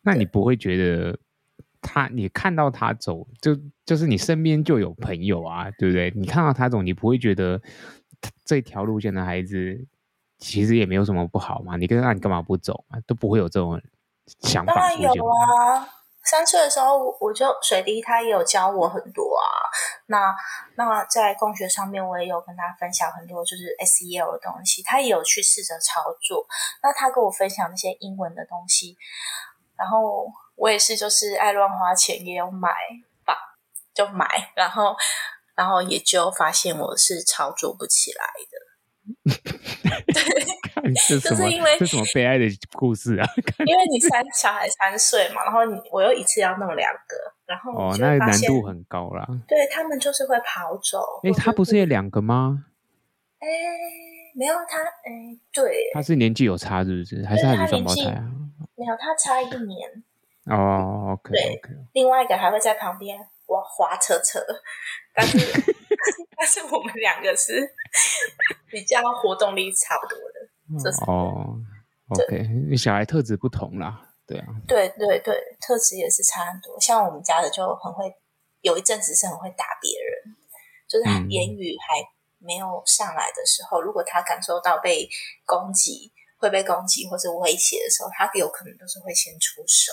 [0.00, 1.18] 那你不会觉得
[1.82, 6.10] 他，你看到他走，就就是你身边就有朋友啊，对不对？
[6.16, 7.60] 你看到他走，你不会觉得
[8.42, 9.86] 这条路线的孩子。
[10.42, 12.98] 其实也没有什么不好嘛，你跟他，你干嘛不走嘛？
[13.06, 13.80] 都不会有这种
[14.40, 14.74] 想法。
[14.74, 15.88] 当然有啊，
[16.24, 19.46] 三岁的时候我就水滴，他也有教我很多啊。
[20.06, 20.34] 那
[20.76, 26.44] 那在共学上面，我也有跟他分享很多就是 SEL 的东西，他也有去试着操作。
[26.82, 28.96] 那他跟我分享那些英文的东西，
[29.76, 30.26] 然后
[30.56, 32.68] 我也是就是爱乱花钱，也有买
[33.24, 33.36] 吧，
[33.94, 34.26] 就买，
[34.56, 34.96] 然后
[35.54, 38.24] 然后也就发现我是操作不起来
[39.30, 39.32] 的。
[40.82, 43.26] 对，是就是因为这什么悲哀的故事啊？
[43.66, 49.26] 因为你三小孩三岁嘛，然后你我又一次要弄两个，然后哦，那难度很高啦。
[49.46, 51.20] 对他们就是会跑走。
[51.22, 52.64] 哎，他不是也两个吗？
[53.38, 53.46] 哎，
[54.34, 57.24] 没有他，哎，对，他是年纪有差是不是？
[57.26, 58.24] 还是他是双胞胎啊？
[58.74, 60.02] 没有，他差一年。
[60.46, 61.32] 哦，OK。
[61.92, 64.40] 另外一个还会在旁边滑滑车车，
[65.14, 65.38] 但是
[66.36, 67.60] 但是我们两个是
[68.68, 71.60] 比较活动力差不多的，就是、哦
[72.08, 76.78] ，OK，你小孩特质不同啦，对啊，对对对，特质也是差很多。
[76.80, 78.12] 像我们家的就很会，
[78.60, 80.36] 有一阵子是很会打别人，
[80.88, 82.02] 就是言语还
[82.38, 85.08] 没有上来的时候，嗯、如果他感受到被
[85.44, 86.12] 攻击。
[86.42, 89.92] 会被攻击或者威胁的时候，他有可能都是会先出手。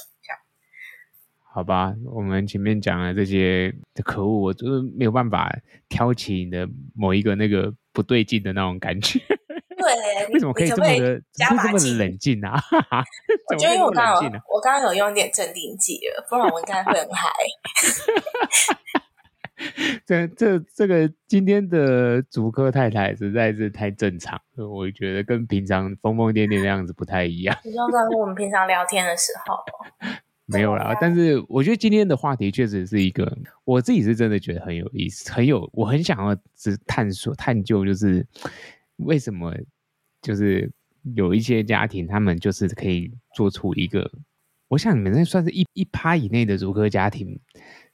[1.60, 3.70] 好吧，我们前面讲了这些
[4.06, 5.54] 可恶，我就是没有办法
[5.90, 9.20] 挑起你的某一个那个不对劲的那种感觉。
[9.20, 12.58] 对， 为什么可以这么的，可以这么的冷静啊？
[13.52, 17.30] 我觉得因为我刚刚有，我刚刚有用点镇定剂了，不然我应该会很嗨。
[20.08, 27.54] 这这这个今天的主科太太实在是太正常，我觉得跟平常疯疯癫癫的样子不太一样。
[27.66, 29.58] 你说跟我们平常聊天的时候，
[30.52, 30.96] 没有啦。
[31.00, 38.26] 但是我觉得今天的话题确实是一个，我自己是真的觉得很有意思，很有，我很想要只探索探究，就是
[38.98, 39.54] 为什么
[40.22, 40.72] 就是
[41.16, 44.12] 有一些家庭，他们就是可以做出一个，
[44.68, 47.40] 我想你们那算是一一趴以内的竹科家庭。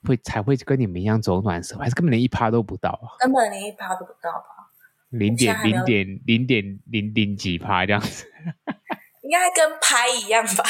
[0.07, 3.17] 会才会跟你们一样走暖色，还是根本连一趴都不到啊？
[3.17, 4.69] 根本连一趴都不到吧？
[5.09, 8.27] 零点零点零点零零几趴这样子，
[9.25, 10.63] 应该跟拍一样吧？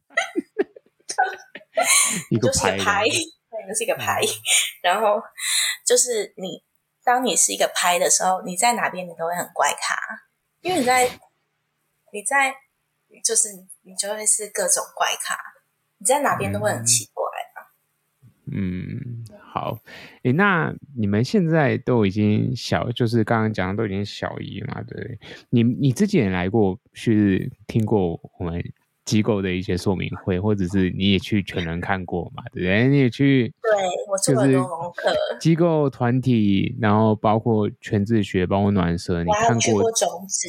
[2.30, 4.20] 一个拍，拍， 对，就是一个牌。
[4.82, 5.22] 然后
[5.86, 6.62] 就是你，
[7.04, 9.96] 当你是一个拍的时候，你在哪边你都会很怪咖，
[10.60, 11.08] 因为你在
[12.12, 12.54] 你在
[13.24, 13.48] 就是
[13.82, 15.36] 你就会是各种怪咖，
[15.98, 17.24] 你在哪边都会很奇怪。
[17.24, 17.30] 嗯
[18.54, 19.78] 嗯，好，
[20.24, 25.18] 诶，那你们现在都已经小，就是刚刚讲的都已经小一嘛，对不对？
[25.48, 28.62] 你你之前也来过，是听过我们
[29.04, 32.88] 机构的一些说明会，或者是你也去全人看过嘛，对不对？
[32.88, 33.70] 你也去，对，
[34.10, 40.48] 我做很多功课，机构团体，然后包括全自学，包括暖舍，你看过，过种子，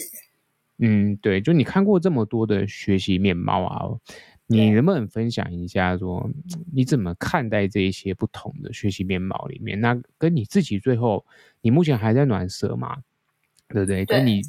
[0.79, 3.99] 嗯，对，就你看过这么多的学习面貌啊。
[4.45, 6.29] 你能不能分享一下，说
[6.71, 9.79] 你怎么看待这一些不同的学习面貌里面？
[9.79, 11.25] 那跟你自己最后，
[11.61, 12.97] 你目前还在暖舍嘛？
[13.69, 14.05] 对不对？
[14.05, 14.41] 跟你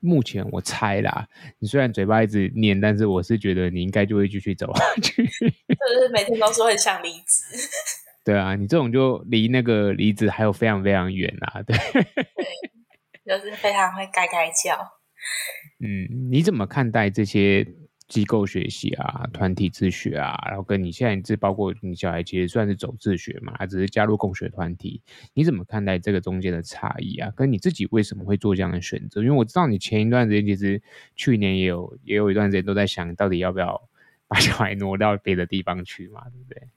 [0.00, 5.24] 目前我猜啦，你虽然嘴巴一直念，但是我是觉得你应该就会继续走下去。
[5.26, 7.68] 就是每天都说很想离职。
[8.24, 11.62] 对啊，你这种就离那个离职还有非常非常远啊。
[11.62, 14.78] 对， 对，就是非常会盖盖叫。
[15.80, 17.66] 嗯，你怎么看待这些？
[18.08, 25.02] 机构学习啊，团体自学啊，然后跟你现在这包括你小孩其实算是走自学嘛，还只是加入共学团体，
[25.34, 27.30] 你怎么看待这个中间的差异啊？
[27.36, 29.20] 跟你自己为什么会做这样的选择？
[29.22, 30.82] 因为我知道你前一段时间其实
[31.14, 33.88] 去年也有也有一段时间都在想到底要不要
[34.26, 36.68] 把小孩挪到别的地方去嘛，对不对？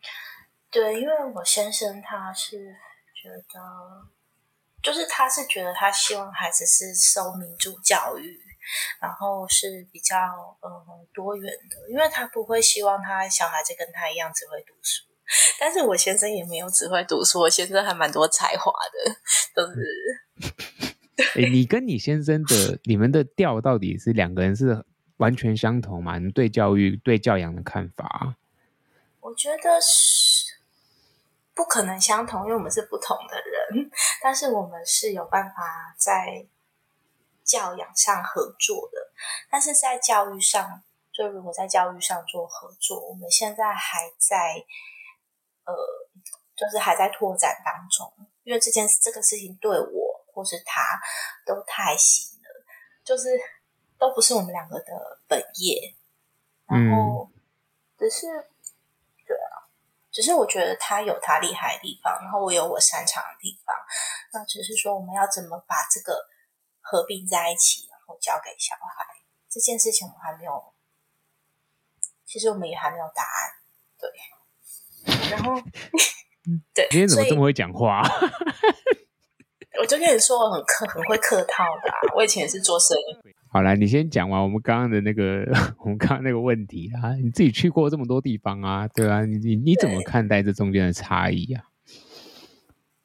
[0.70, 2.76] 对，因为我先生他是
[3.14, 4.08] 觉得，
[4.84, 8.40] 就是他是觉得他希望孩子是受民主教育。
[9.02, 10.16] 然后是比较
[10.62, 10.70] 呃
[11.14, 15.04] 多元的，因为他不会希望他小孩子跟他一样只会读书，
[15.60, 19.16] 但是我先生也没有只会读书，我先生还蛮多才华的，
[19.56, 19.82] 都、就是。
[21.42, 24.86] 哎，你跟你先生的你们的调到底是两个人是
[25.18, 26.20] 完全相同吗？
[26.20, 28.36] 你对教育对教养的看法？
[29.20, 30.31] 我觉得是
[31.54, 36.48] 不可能相同，因为我们是不同的人，但是我们是有办法在。
[37.44, 39.12] 教养上合作的，
[39.50, 44.64] 但是在教育上，就如果在教育上做合作，我们现在还在，
[45.66, 45.74] 呃，
[46.56, 50.98] 就是还在拓展当中，因为这件这个事情对我或是他
[51.46, 52.48] 都太新了，
[53.04, 53.30] 就是
[53.98, 55.94] 都不是我们两个的本业，
[56.68, 57.28] 然后
[57.98, 58.51] 只是，
[60.12, 63.76] 只是我觉得他有他厉害的地方，然后我有我擅长的地方，
[64.34, 66.28] 那只是说我们要怎么把这个。
[66.84, 69.06] 合并在一起，然后交给小孩
[69.48, 70.74] 这件事情，我们还没有。
[72.26, 73.54] 其实我们也还没有答案，
[74.00, 74.10] 对。
[75.30, 75.54] 然后，
[76.74, 78.02] 对，今天怎么这么会讲话？
[79.80, 82.00] 我就跟你说，我很客，很会客套的啊。
[82.16, 83.36] 我以前也是做生意。
[83.54, 85.44] 好来，你先讲完我们刚刚的那个，
[85.84, 87.14] 我们刚刚那个问题啊。
[87.16, 91.66] 你自己去过这么多地方啊，对啊，你你你怎么看待这中间的差异啊？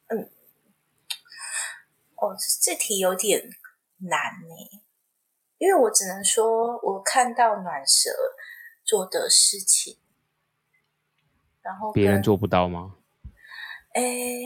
[0.06, 0.30] 嗯，
[2.14, 3.50] 哦，这题有点。
[3.98, 4.82] 难呢，
[5.56, 8.10] 因为我只能说，我看到暖蛇
[8.84, 9.96] 做的事情，
[11.62, 12.96] 然后别人做不到吗？
[13.94, 14.44] 诶，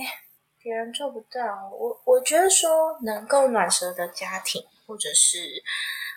[0.62, 1.68] 别人做不到。
[1.72, 5.62] 我我觉得说能够暖蛇的家庭，或者是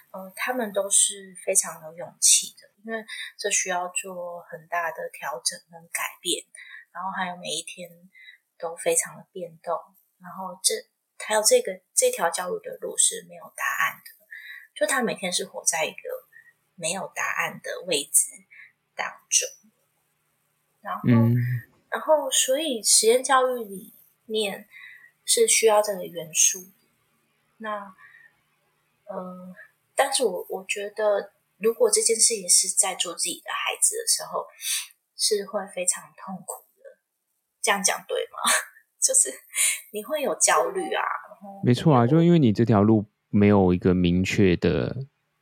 [0.10, 3.06] 呃，他们都是非常有勇气的，因为
[3.38, 6.44] 这需要做很大的调整跟改变，
[6.92, 7.88] 然后还有每一天
[8.58, 9.80] 都非常的变动，
[10.20, 10.74] 然后这
[11.20, 14.12] 还有这个这条教育的路是没有答案的。
[14.74, 16.28] 就他每天是活在一个
[16.74, 18.32] 没有答案的位置
[18.96, 19.48] 当中，
[20.82, 21.36] 然后，嗯、
[21.92, 23.94] 然后，所以实验教育里
[24.26, 24.68] 面
[25.26, 26.72] 是需要这个元素。
[27.58, 27.96] 那，
[29.96, 34.46] 但是我我觉得，如果这件事情是在做自己的孩子的时候，
[35.16, 36.98] 是会非常痛苦的。
[37.62, 38.52] 这样讲对吗？
[39.02, 39.30] 就是
[39.92, 41.04] 你会有焦虑啊。
[41.64, 43.06] 没错啊，就因为你这条路。
[43.36, 44.96] 没有一个明确的，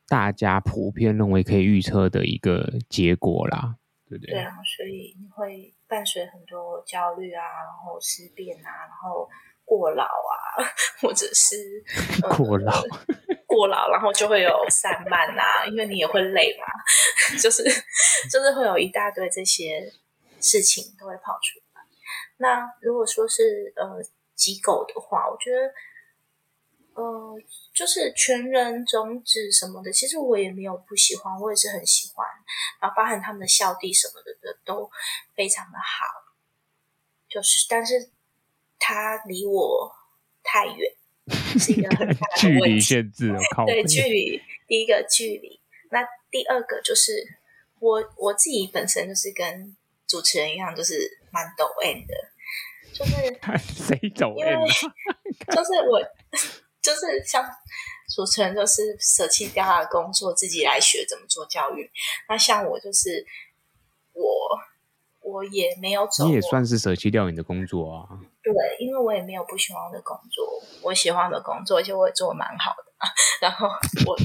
[0.08, 3.76] 大家普遍认为可以预测的一个结果啦，
[4.08, 4.32] 对不对？
[4.32, 9.28] 对啊，所以你会伴随很多焦虑啊，然后思辨啊，然后
[9.66, 10.64] 过劳啊，
[11.02, 11.84] 或者是、
[12.22, 12.72] 呃、过劳，
[13.52, 16.66] 过劳，然后就会有散漫啊，因为你也会累嘛，
[17.40, 17.62] 就是
[18.30, 19.92] 就是会有一大堆这些
[20.40, 21.82] 事情都会跑出来。
[22.38, 24.02] 那如果说是呃
[24.34, 25.72] 机构的话，我觉得。
[26.94, 27.34] 呃，
[27.74, 32.26] 就是全人种子什么的，其实我也没有不喜欢，我也是很喜欢。
[32.82, 34.90] 然后包含他们的校地什么的都
[35.34, 36.04] 非常的好，
[37.30, 38.10] 就是但是
[38.78, 39.90] 他离我
[40.42, 40.76] 太远，
[41.58, 45.60] 是一个很大的距离限制，靠对距离，第一个距离，
[45.90, 46.00] 那
[46.30, 47.12] 第二个就是
[47.78, 52.14] 我我自己本身就是跟主持人一样，就是蛮抖 M 的，
[52.92, 53.12] 就是
[53.84, 54.64] 谁抖 M？
[55.54, 56.00] 就是我。
[56.82, 57.44] 就是像
[58.12, 61.88] 主持人，就是舍弃掉他的工作，自己来学怎么做教育。
[62.28, 63.24] 那像我，就是
[64.12, 64.24] 我，
[65.20, 66.26] 我也没有走。
[66.26, 68.18] 你也算是舍弃掉你的工作啊？
[68.42, 72.92] 对，因为我也没有不喜欢的工作，我喜欢的工作，而且我也做的蛮好的。
[73.40, 73.68] 然后
[74.06, 74.16] 我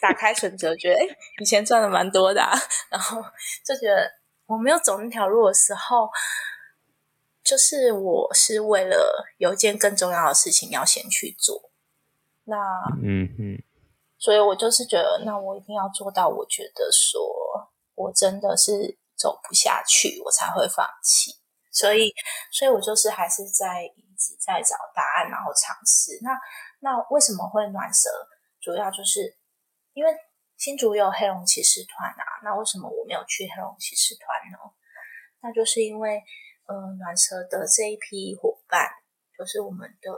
[0.00, 1.06] 打开选择，觉得哎，
[1.40, 2.52] 以前赚的蛮多的啊。
[2.88, 3.22] 然后
[3.64, 4.10] 就觉得
[4.46, 6.08] 我没有走那条路的时候。
[7.44, 11.70] 就是我是为了有一件更重要的事情要先去做，
[12.44, 12.56] 那
[13.02, 13.62] 嗯嗯，
[14.16, 16.28] 所以我就是觉得，那我一定要做到。
[16.28, 17.20] 我觉得说
[17.96, 21.41] 我真的是走不下去，我才会放弃。
[21.72, 22.12] 所以，
[22.52, 26.18] 所以我就是还是在一直在找答案，然后尝试。
[26.22, 26.30] 那
[26.80, 28.10] 那为什么会暖舌？
[28.60, 29.36] 主要就是
[29.94, 30.14] 因为
[30.56, 32.24] 新竹有黑龙骑士团啊。
[32.44, 34.58] 那为什么我没有去黑龙骑士团呢？
[35.40, 36.22] 那就是因为。
[36.64, 38.88] 呃，暖舌的这一批伙伴，
[39.36, 40.12] 就是我们的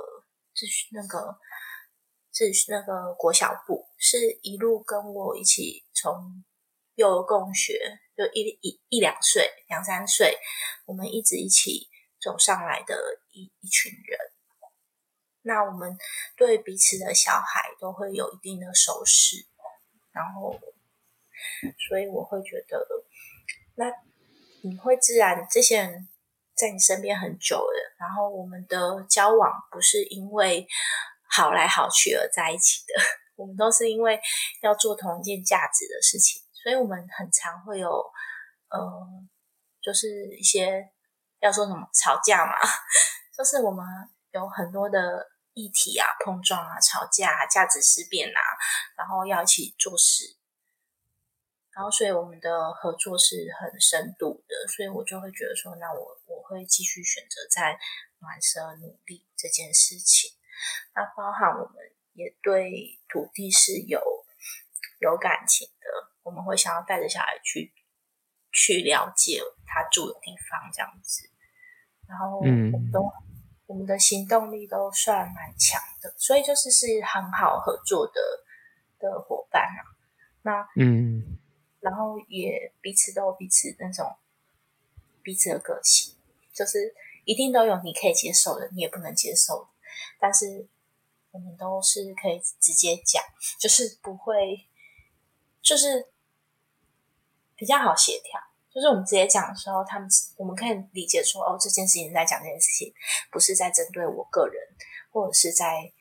[0.54, 1.34] 秩序那个
[2.30, 6.44] 秩序那个国小部，是一路跟我一起从
[6.96, 10.38] 幼儿共学，就一一一两岁、两三岁，
[10.86, 11.88] 我们一直一起
[12.20, 12.96] 走上来的
[13.32, 14.18] 一一群人。
[15.42, 15.98] 那我们
[16.36, 19.46] 对彼此的小孩都会有一定的熟识，
[20.12, 20.58] 然后，
[21.88, 22.86] 所以我会觉得，
[23.74, 23.86] 那
[24.62, 26.08] 你会自然这些人。
[26.56, 30.64] 在你身边很久了，然后我们的交往不是因为
[31.28, 32.94] 好来好去而在一起的，
[33.34, 34.20] 我们都是因为
[34.62, 37.90] 要做同一件价值的事情，所以我们很常会有，
[38.70, 38.80] 呃，
[39.82, 40.90] 就是一些
[41.40, 42.52] 要说什么吵架嘛，
[43.36, 43.84] 就是我们
[44.30, 48.40] 有很多的议题啊，碰撞啊，吵架啊，价值思辨啊，
[48.96, 50.38] 然后要一起做事。
[51.72, 57.78] 然后，所以我们的合作是很深度的，所以我就会觉得说，那我我会继续选择在
[58.20, 60.30] 暖舌努力这件事情。
[60.94, 61.76] 那包含我们
[62.14, 64.00] 也对土地是有
[65.00, 65.68] 有感情，
[66.44, 67.72] 们会想要带着小孩去
[68.52, 71.30] 去了解他住的地方，这样子。
[72.06, 73.12] 然后，我们都、嗯、
[73.66, 78.20] 我们的行动力都算蛮强的，所以就是是很好合作的
[78.98, 79.80] 的伙伴啊。
[80.42, 81.38] 那嗯。
[81.80, 84.16] 然后也彼此都有彼此那种
[85.22, 86.14] 彼此的个性，
[86.50, 86.94] 就是
[87.26, 89.68] 一定都有你可以接受的，你也不能接受的。
[90.18, 90.66] 但是
[91.30, 93.22] 我们都是可以直接讲，
[93.60, 94.66] 就是不会，
[95.60, 96.10] 就是
[97.56, 98.40] 比较好协调。
[98.70, 102.92] 就是我们直接讲的时候，他们我们可以理解说，哦，这件事情在讲这件事情，
[103.30, 104.60] 不是在针对我个人，
[105.12, 105.92] 或者是在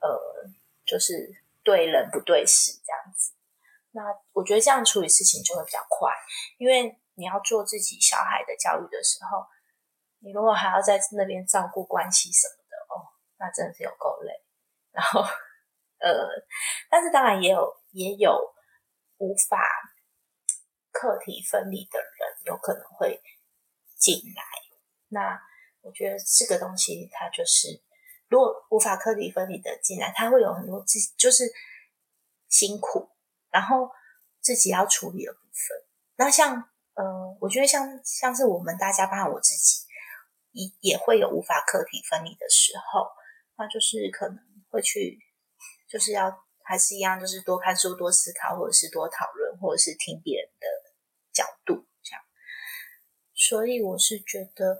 [0.00, 0.08] 呃，
[0.84, 1.34] 就是
[1.64, 3.32] 对人不对事这样子。
[3.92, 4.02] 那
[4.34, 6.12] 我觉得这样处理事情就会比较快，
[6.58, 9.46] 因为你要做自己小孩的教育的时候，
[10.18, 14.32] 你如果还要在那边照顾关系什么的，哦，那真的是有够累。
[14.92, 15.22] 然后，
[15.98, 16.28] 呃，
[16.90, 18.38] 但是当然也有也有
[19.16, 19.58] 无法
[20.98, 23.22] 课题分离的人，有可能会
[23.96, 24.42] 进来。
[25.06, 25.40] 那
[25.80, 27.80] 我觉得这个东西它就是，
[28.26, 31.44] 如果无法课题分离的进来，它会有很多自己就是
[32.48, 33.08] 辛苦，
[33.50, 33.88] 然后
[34.40, 35.86] 自己要处理的部分。
[36.16, 36.56] 那像
[36.94, 39.86] 呃，我觉得像像是我们大家，包括我自己，
[40.50, 43.06] 也也会有无法课题分离的时候，
[43.56, 44.36] 那就是可能
[44.68, 45.16] 会去，
[45.88, 50.66] 就是要还是一样，就是多看书、多思考，或者是多讨论，或者是听别人的
[51.38, 52.22] 角度这样。
[53.34, 54.78] 所以我是觉得。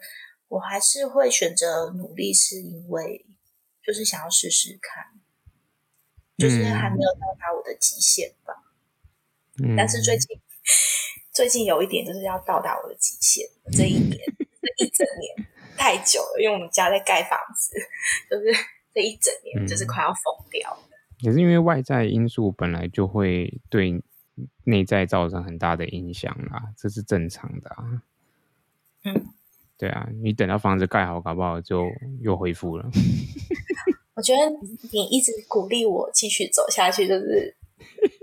[0.51, 3.27] 我还是会选择努力，是因为
[3.83, 5.05] 就是想要试试看，
[6.39, 8.55] 就是还没有到达我的极限吧。
[9.63, 10.41] 嗯，但是最近
[11.35, 14.19] 最近有一点就是要到达我的极限，这一年
[14.63, 15.47] 这一整年
[15.77, 17.77] 太久了，因为我们家在盖房子，
[18.31, 18.47] 就是
[18.95, 20.89] 这一整年就是快要疯掉了。
[21.21, 24.03] 也是因为外在因素本来就会对
[24.65, 28.03] 内在造成很大的影响啦，这是正常的啊。
[29.05, 29.27] 嗯。
[29.81, 31.85] 对啊，你等到房子盖好，搞不好就
[32.21, 32.91] 又恢复了。
[34.15, 34.41] 我觉得
[34.91, 37.55] 你一直鼓励我继续走下去，就是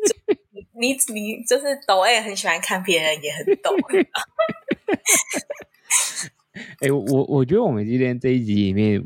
[0.05, 0.35] 就
[0.77, 3.69] 你你就是抖，我也很喜欢看别人也很抖。
[6.81, 9.01] 哎、欸，我我觉得我们今天这一集里面，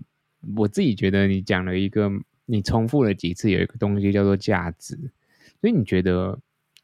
[0.58, 2.10] 我自己觉得你讲了一个，
[2.48, 4.98] 你重复了几次，有一个东西叫做价值。
[5.62, 6.40] 所以你觉得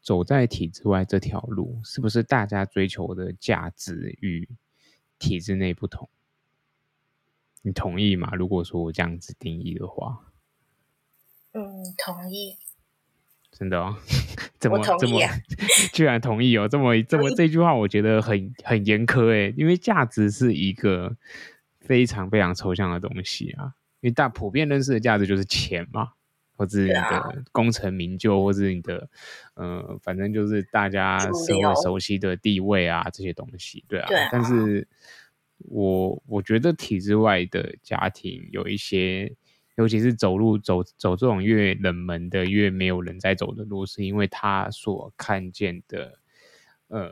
[0.06, 4.48] 走在体制外这条路，是不是大家追求的价值与？
[5.18, 6.08] 体制内不同，
[7.62, 8.30] 你同意吗？
[8.34, 10.30] 如果说我这样子定义的话，
[11.52, 12.58] 嗯，同意。
[13.50, 13.96] 真的哦？
[14.60, 15.18] 怎么、啊、这么
[15.94, 16.68] 居然同意哦？
[16.68, 21.16] 这么 这么这句话，我觉得很很严苛诶，因为价值是一个
[21.80, 23.74] 非常非常抽象的东西啊。
[24.02, 26.12] 因为大普遍认识的价值就是钱嘛，
[26.56, 29.08] 或者你的功成名就，或者你的
[29.54, 34.06] 呃，反正就是大家社会熟悉的地位啊，这些东西，对啊。
[34.08, 34.86] 对啊，但是。
[35.70, 39.34] 我我觉得体制外的家庭有一些，
[39.76, 46.18] 尤其是走路走走这种越冷门的、越没有人在走的路，是因为他所看见的，
[46.88, 47.10] 呃，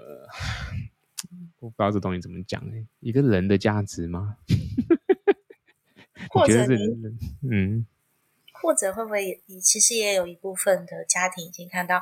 [1.59, 4.37] 我不知道这东西怎么讲哎，一个人的价值吗？
[6.29, 6.77] 或者是
[7.51, 7.87] 嗯，
[8.65, 12.01] 或者会不会也其实也有一部分的家庭已经看到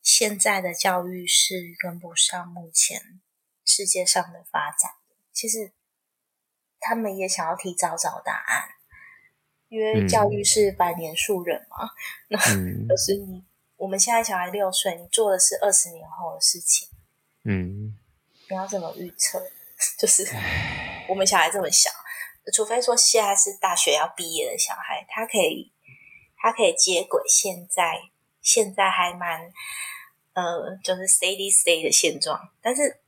[0.00, 3.20] 现在的教育是跟不上目前
[3.66, 4.92] 世界上的发展。
[5.34, 5.70] 其实
[6.80, 8.64] 他们也想要提早找答案，
[9.68, 11.90] 因为教育是百年树人嘛。
[12.28, 13.44] 那、嗯、 可是你，
[13.76, 16.88] 我们现在小孩六岁，你做的是二十年后的事情。
[17.44, 17.94] 嗯，
[18.48, 19.42] 你要怎么预测？
[19.98, 20.26] 就是
[21.08, 21.90] 我们小孩这么小，
[22.54, 25.72] 除非说现在是大学要毕业的小孩，他可以，
[26.42, 28.10] 他可以接轨现在
[28.42, 29.50] 现在还蛮
[30.34, 32.98] 呃，就是 steady stay 的现状，但是。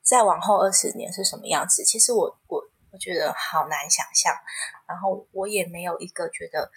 [0.00, 1.84] 再往后二十年是什么样子？
[1.84, 4.32] 其实我我我觉得好难想象，
[4.86, 6.70] 然后我也没有一个觉得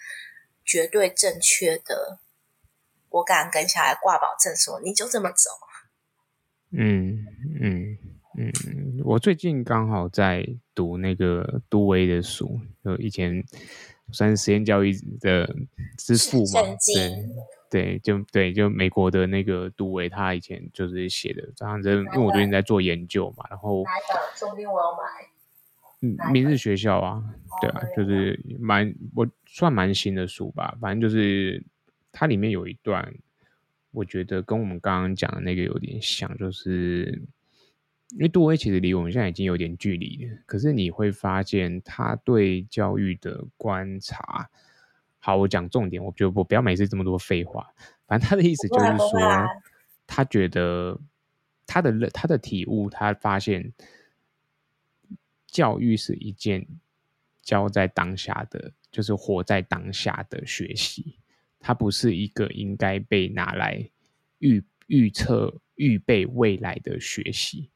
[0.66, 2.18] 绝对正确的，
[3.08, 5.48] 我敢跟小孩挂保证说你就这么走。
[6.72, 7.24] 嗯
[7.58, 7.98] 嗯
[8.36, 13.42] 嗯，我最近刚好在读那个杜威的书，就以前
[14.12, 15.46] 算是实验教育的
[15.96, 16.60] 之父嘛，
[16.94, 17.28] 对。
[17.72, 23.82] 对，就对，就美国的那个杜威，他以前就是写的这样子，因为我最近在做研究嘛，然后？
[24.36, 24.98] 说不定我要买。
[26.02, 27.24] 嗯，明日学校啊，
[27.62, 31.64] 对啊，就是蛮我算蛮新的书吧，反正就是
[32.12, 33.10] 它里面有一段，
[33.92, 37.22] 我觉得跟我们刚刚讲的那个有点像，就是
[38.12, 44.50] 因为杜威其实离我们现在已经有点距离了，可是你会发现他对教育的观察。
[45.18, 47.72] 好，我讲重点，我觉得我不要每次这么多废话。
[48.06, 49.46] 反正他的意思就是说，
[50.06, 51.00] 他觉得
[51.66, 53.72] 他的他的体悟，他发现
[55.46, 56.66] 教育是一件
[57.40, 61.16] 教在当下的，就是活在当下的学习，
[61.60, 63.88] 它不是一个应该被拿来
[64.40, 67.70] 预预测、预备未来的学习。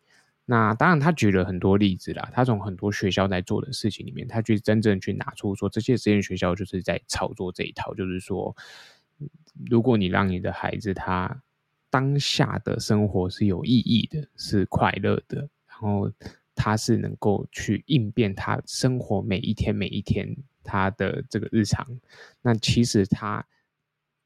[0.49, 2.31] 那当然，他举了很多例子啦。
[2.33, 8.57] 他从很多学校在做的事情里面，他去真正去拿出说，这些实验学校就是在操作这一套，就是说，
[9.69, 11.43] 如果你让你的孩子他
[11.91, 16.09] 当下的生活是有意义的，是快乐的，然后
[16.55, 21.85] 他是能够去应变他生活每一天每一天他的这个日常，
[22.41, 23.45] 那其实他。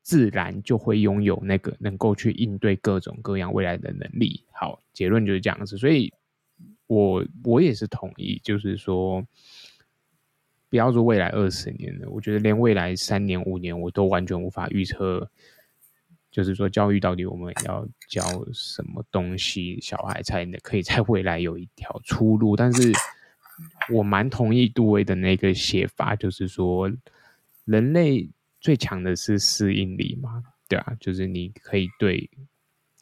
[0.03, 4.45] 自然就会拥有那个能够去应对各种各样未来的能力。
[4.53, 5.77] 好，结论就是这样子。
[5.77, 6.13] 所以
[6.87, 9.25] 我，我也是同意，就是说，
[10.69, 15.31] 不要说未来二十年了，我觉得连未来三年、五年，我都完全无法预测。
[16.31, 18.23] 就是说，教育到底我们要教
[18.53, 22.55] 什么东西，小孩才能可以在未来有一条出路。
[22.55, 22.93] 但是，
[23.93, 26.89] 我蛮同意杜威的那个写法，就是说
[27.65, 28.31] 人类
[28.61, 32.31] 最强的是适应力嘛，对啊，就是你可以对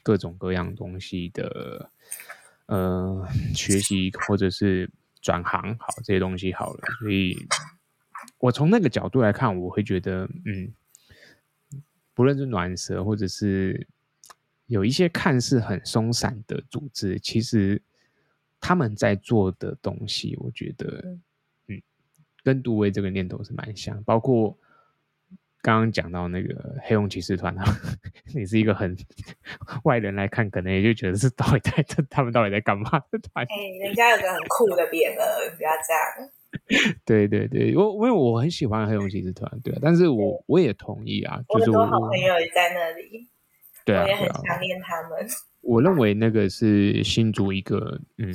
[0.02, 1.90] 各种各样东西的
[2.66, 4.90] 呃学习或者是
[5.20, 7.36] 转行好这些东西好了，所以
[8.38, 10.72] 我从那个角度来看，我会觉得嗯，
[12.14, 13.86] 不论是暖蛇或者是
[14.66, 17.82] 有一些看似很松散的组织，其实。
[18.60, 21.16] 他们在做的东西，我觉得，
[21.68, 21.80] 嗯，
[22.42, 24.02] 跟杜威这个念头是蛮像。
[24.02, 24.58] 包括
[25.62, 27.64] 刚刚讲到那个黑熊骑士团啊，
[28.34, 28.96] 你是一个很
[29.84, 33.44] 外人来看，可能也就觉得是到底在这，他们到底在干嘛的团？
[33.44, 36.30] 哎、欸，人家有个很酷的匾额， 不要这样。
[37.04, 43.28] 对对对，我因为我很喜欢黑熊骑士团，对啊，但是我我也同意啊，就是我，我多好朋友也在那里，
[43.84, 45.26] 对啊，我也很想念他们。
[45.60, 48.32] 我认为那个是新竹一个嗯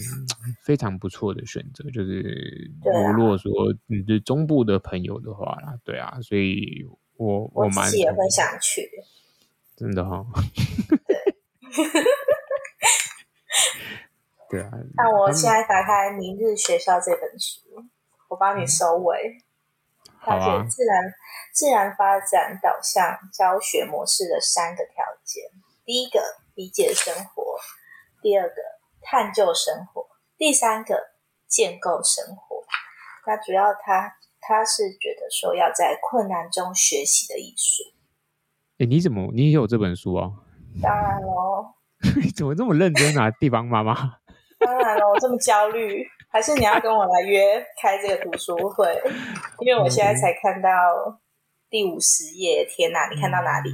[0.63, 2.69] 非常不错的选择，就是
[3.15, 3.51] 如果说
[3.87, 6.85] 你是中部的朋友的话啦，对啊，所以
[7.53, 8.89] 我自己也会想去，
[9.75, 10.25] 真的哈、哦，
[14.49, 14.71] 对啊。
[14.95, 17.83] 那我现在打开《明日学校》这本书，
[18.27, 19.41] 我帮你收尾。
[20.25, 21.09] 了解、嗯、自然、啊、
[21.53, 25.49] 自然发展导向教学模式的三个条件，
[25.85, 26.21] 第一个。
[26.55, 27.59] 理解生活，
[28.21, 28.55] 第二个
[29.01, 30.07] 探究生活，
[30.37, 31.15] 第三个
[31.47, 32.63] 建构生活。
[33.25, 34.17] 那主要他
[34.47, 37.83] 他是觉得说要在困难中学习的艺术。
[38.79, 40.31] 哎，你怎么你也有这本书啊？
[40.81, 41.73] 当然喽。
[42.21, 43.93] 你怎么这么认真啊， 地方妈妈？
[44.59, 48.93] 当然喽，我这么焦虑，还是你要跟我来约开这个读书会？
[49.61, 50.69] 因为我现在才看到
[51.69, 53.69] 第五十页，天哪，你看到哪里？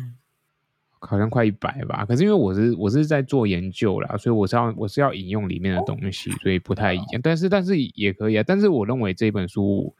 [1.01, 7.21] 好像快一百吧，可是因为我是我是在做研究啦，所以我是要我是要引用里面的东西，所以不太一样。
[7.23, 8.43] 但是但是也可以啊。
[8.45, 9.95] 但是我认为这本书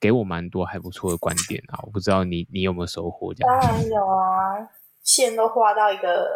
[0.00, 1.80] 给我蛮多还不错的观点啊。
[1.82, 3.32] 我不知道你你有没有收获？
[3.34, 4.68] 这样当然有啊，
[5.02, 6.26] 线都画到一个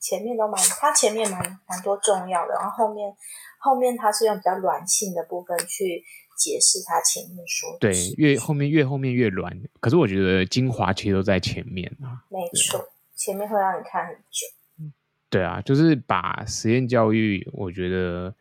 [0.00, 3.14] 前面都蛮，它前面蛮蛮多重要的，然后后面
[3.58, 6.02] 后面它是用比较软性的部分去
[6.36, 7.78] 解释它前面说的。
[7.80, 12.24] 对，越后面越后面越软，可是我觉得精华其实都在前面啊。
[12.28, 12.84] 没错。
[13.16, 14.90] 前面会让你看很久，
[15.30, 18.34] 对啊，就是把实验教育，我觉得，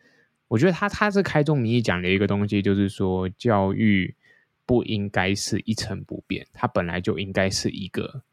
[0.47, 4.13] 我觉得他他是开宗明义讲的一个东西，就是说教育
[4.65, 8.23] 不应该是一成不变，它本来就应该是一个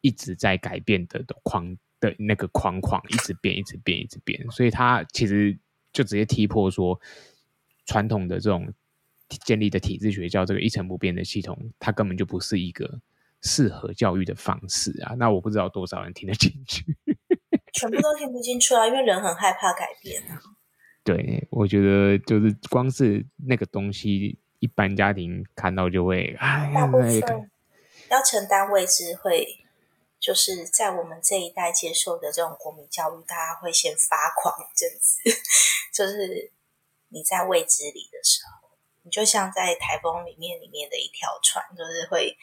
[0.00, 5.58] 一直在改变的框的那个框框，一直变，一直变，一直变，所以它其实
[5.92, 7.00] 就直接踢破说，
[7.86, 8.72] 传统的这种
[9.28, 13.00] 建立的体制学校这个一成不变的系统，它根本就不是一个。
[13.40, 16.84] 适合教育的方式啊，那我不知道多少人听得进去，
[17.72, 20.40] 全部都听不进去啊，因为人很害怕改变啊。
[21.04, 27.50] 对，我觉得就是光是那个东西，一般家庭看到就会，哎，大部分
[28.10, 29.64] 要承担未知，会
[30.18, 35.20] 就是在我们这一代接受的这种国民教育，大家会先发狂一阵子，
[35.94, 36.52] 就是
[37.08, 38.70] 你在未知里的时候，
[39.02, 42.36] 你就像在台风里面里面的一条船，就是会。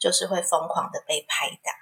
[0.00, 1.72] 就是会疯狂的被拍打，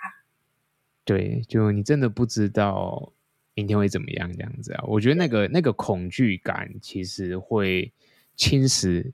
[1.05, 3.13] 对，就你真的不知道
[3.53, 4.83] 明天会怎么样这样子啊！
[4.87, 7.93] 我觉得那个那个恐惧感其实会
[8.35, 9.13] 侵蚀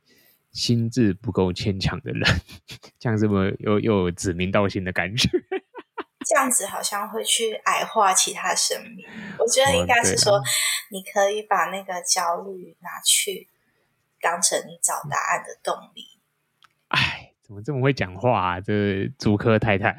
[0.52, 2.22] 心智不够牵强的人，
[2.98, 5.28] 这样子不又又有指名道姓的感觉？
[6.24, 9.04] 这样子好像会去矮化其他生命。
[9.38, 10.40] 我觉得应该是说，
[10.90, 13.48] 你可以把那个焦虑拿去
[14.20, 16.18] 当成你找答案的动力。
[16.88, 17.28] 哎。
[17.44, 18.60] 怎么这么会讲话啊？
[18.60, 19.90] 这竹科太太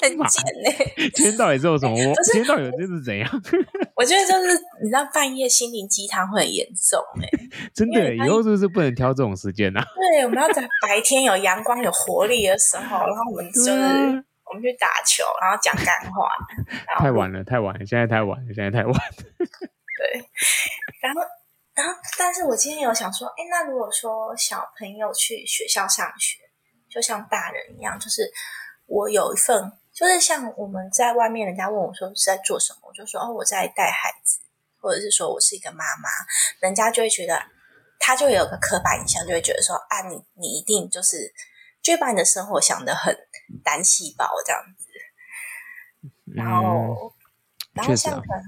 [0.00, 1.10] 很贱呢、欸。
[1.14, 1.96] 今天到底是有什么？
[2.32, 3.28] 今天到底这是怎样？
[3.96, 7.70] 我觉得就是你知道，半夜心灵鸡汤会很严重 哎、欸。
[7.74, 9.84] 真的，以后是不是不能挑这种时间啊？
[10.14, 16.30] 对，我们要在白天有阳光、有活力的时候，然后我们就是、啊、我们去打球，然后讲干话。
[16.98, 19.00] 太晚了，太晚了，现在太晚了，现在太晚了。
[19.38, 20.24] 对，
[21.02, 21.20] 然后。
[21.72, 26.36] 然后，但是我今天有想说，哎，那如果说小朋友去学校上学，
[26.90, 28.30] 就像大人一样，就是
[28.86, 34.40] 我有一份，就是像我们在外面，人家问我说是在做什么，我就说哦，我在带孩子，
[34.80, 36.08] 或者是说我是一个妈妈，
[36.60, 37.38] 人家就会觉得，
[37.98, 41.30] 他就有个刻板印象，就会觉得说啊，你你一定就是，
[41.82, 43.14] 就会把你的生活想得很
[43.62, 44.86] 单细胞这样子，
[46.34, 47.12] 然后，嗯、
[47.74, 48.42] 然后像可能，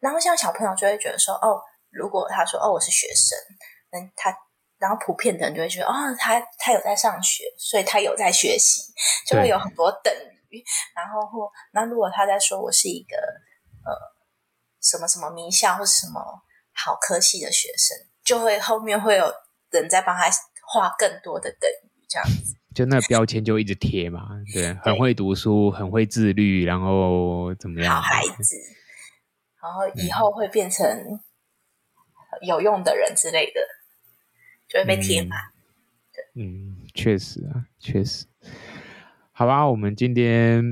[0.00, 1.62] 然后像小朋友就会觉得说哦。
[1.88, 3.38] 如果他说哦，我是学生，
[3.92, 4.36] 嗯，他
[4.76, 8.92] 然后普遍的人就会觉得哦，他他有在上学，所以他有在学习，
[9.26, 10.35] 就会有很多等于。
[10.94, 13.16] 然后或那如果他在说我是一个
[13.84, 13.92] 呃
[14.80, 16.20] 什么什么名校或是什么
[16.72, 19.32] 好科系的学生，就会后面会有
[19.70, 20.28] 人在帮他
[20.66, 22.54] 画更多的等于这样子。
[22.74, 27.94] 就那个标签就一直贴嘛， 对，很会读书，很会自律，然后怎么样？
[27.94, 28.54] 好孩 子，
[29.62, 30.86] 然后以后会变成
[32.42, 33.60] 有用的人之类的，
[34.68, 35.40] 就会被贴满。
[36.34, 38.26] 嗯，确实啊，确实。
[39.38, 40.64] 好吧，我们今天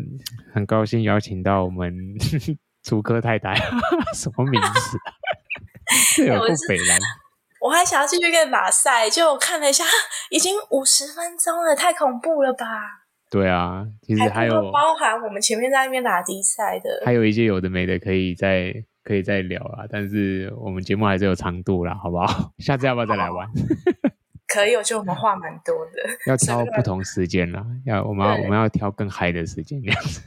[0.54, 1.94] 很高兴邀请到我们
[2.82, 3.54] 竹科太太，
[4.16, 4.58] 什么名
[6.16, 6.24] 字？
[6.24, 6.98] 有够北蓝。
[7.60, 9.84] 我还想要继续跟马赛，就我看了一下，
[10.30, 12.64] 已经五十分钟了，太恐怖了吧？
[13.30, 19.84] 对啊，其实还有包含我们前面在那边打比赛的，还有一些有的没的可以再可以再聊啊。
[19.90, 22.52] 但是我们节目还是有长度啦，好不好？
[22.60, 23.46] 下次要不要再来玩？
[24.54, 25.92] 可以，我觉得我们话蛮多的，
[26.26, 30.22] 要 挑不同时间啦，要我们要我们要挑更嗨的时间这样子。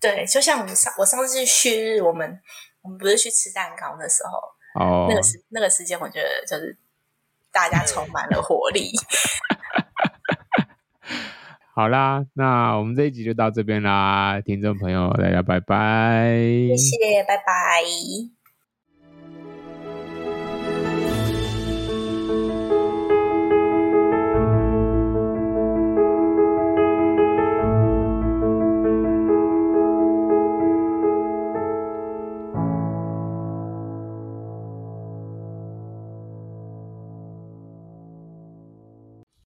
[0.00, 2.40] 对，就像我们上我上次去旭日，我们
[2.82, 4.82] 我们不是去吃蛋糕的时候。
[4.82, 6.76] 哦，那个时那个时间，我觉得就是
[7.52, 8.90] 大家充满了活力。
[11.74, 16.34] 好啦，那我们这一集就到这边啦，听众朋友，大家拜拜，
[16.68, 17.82] 谢谢，拜拜。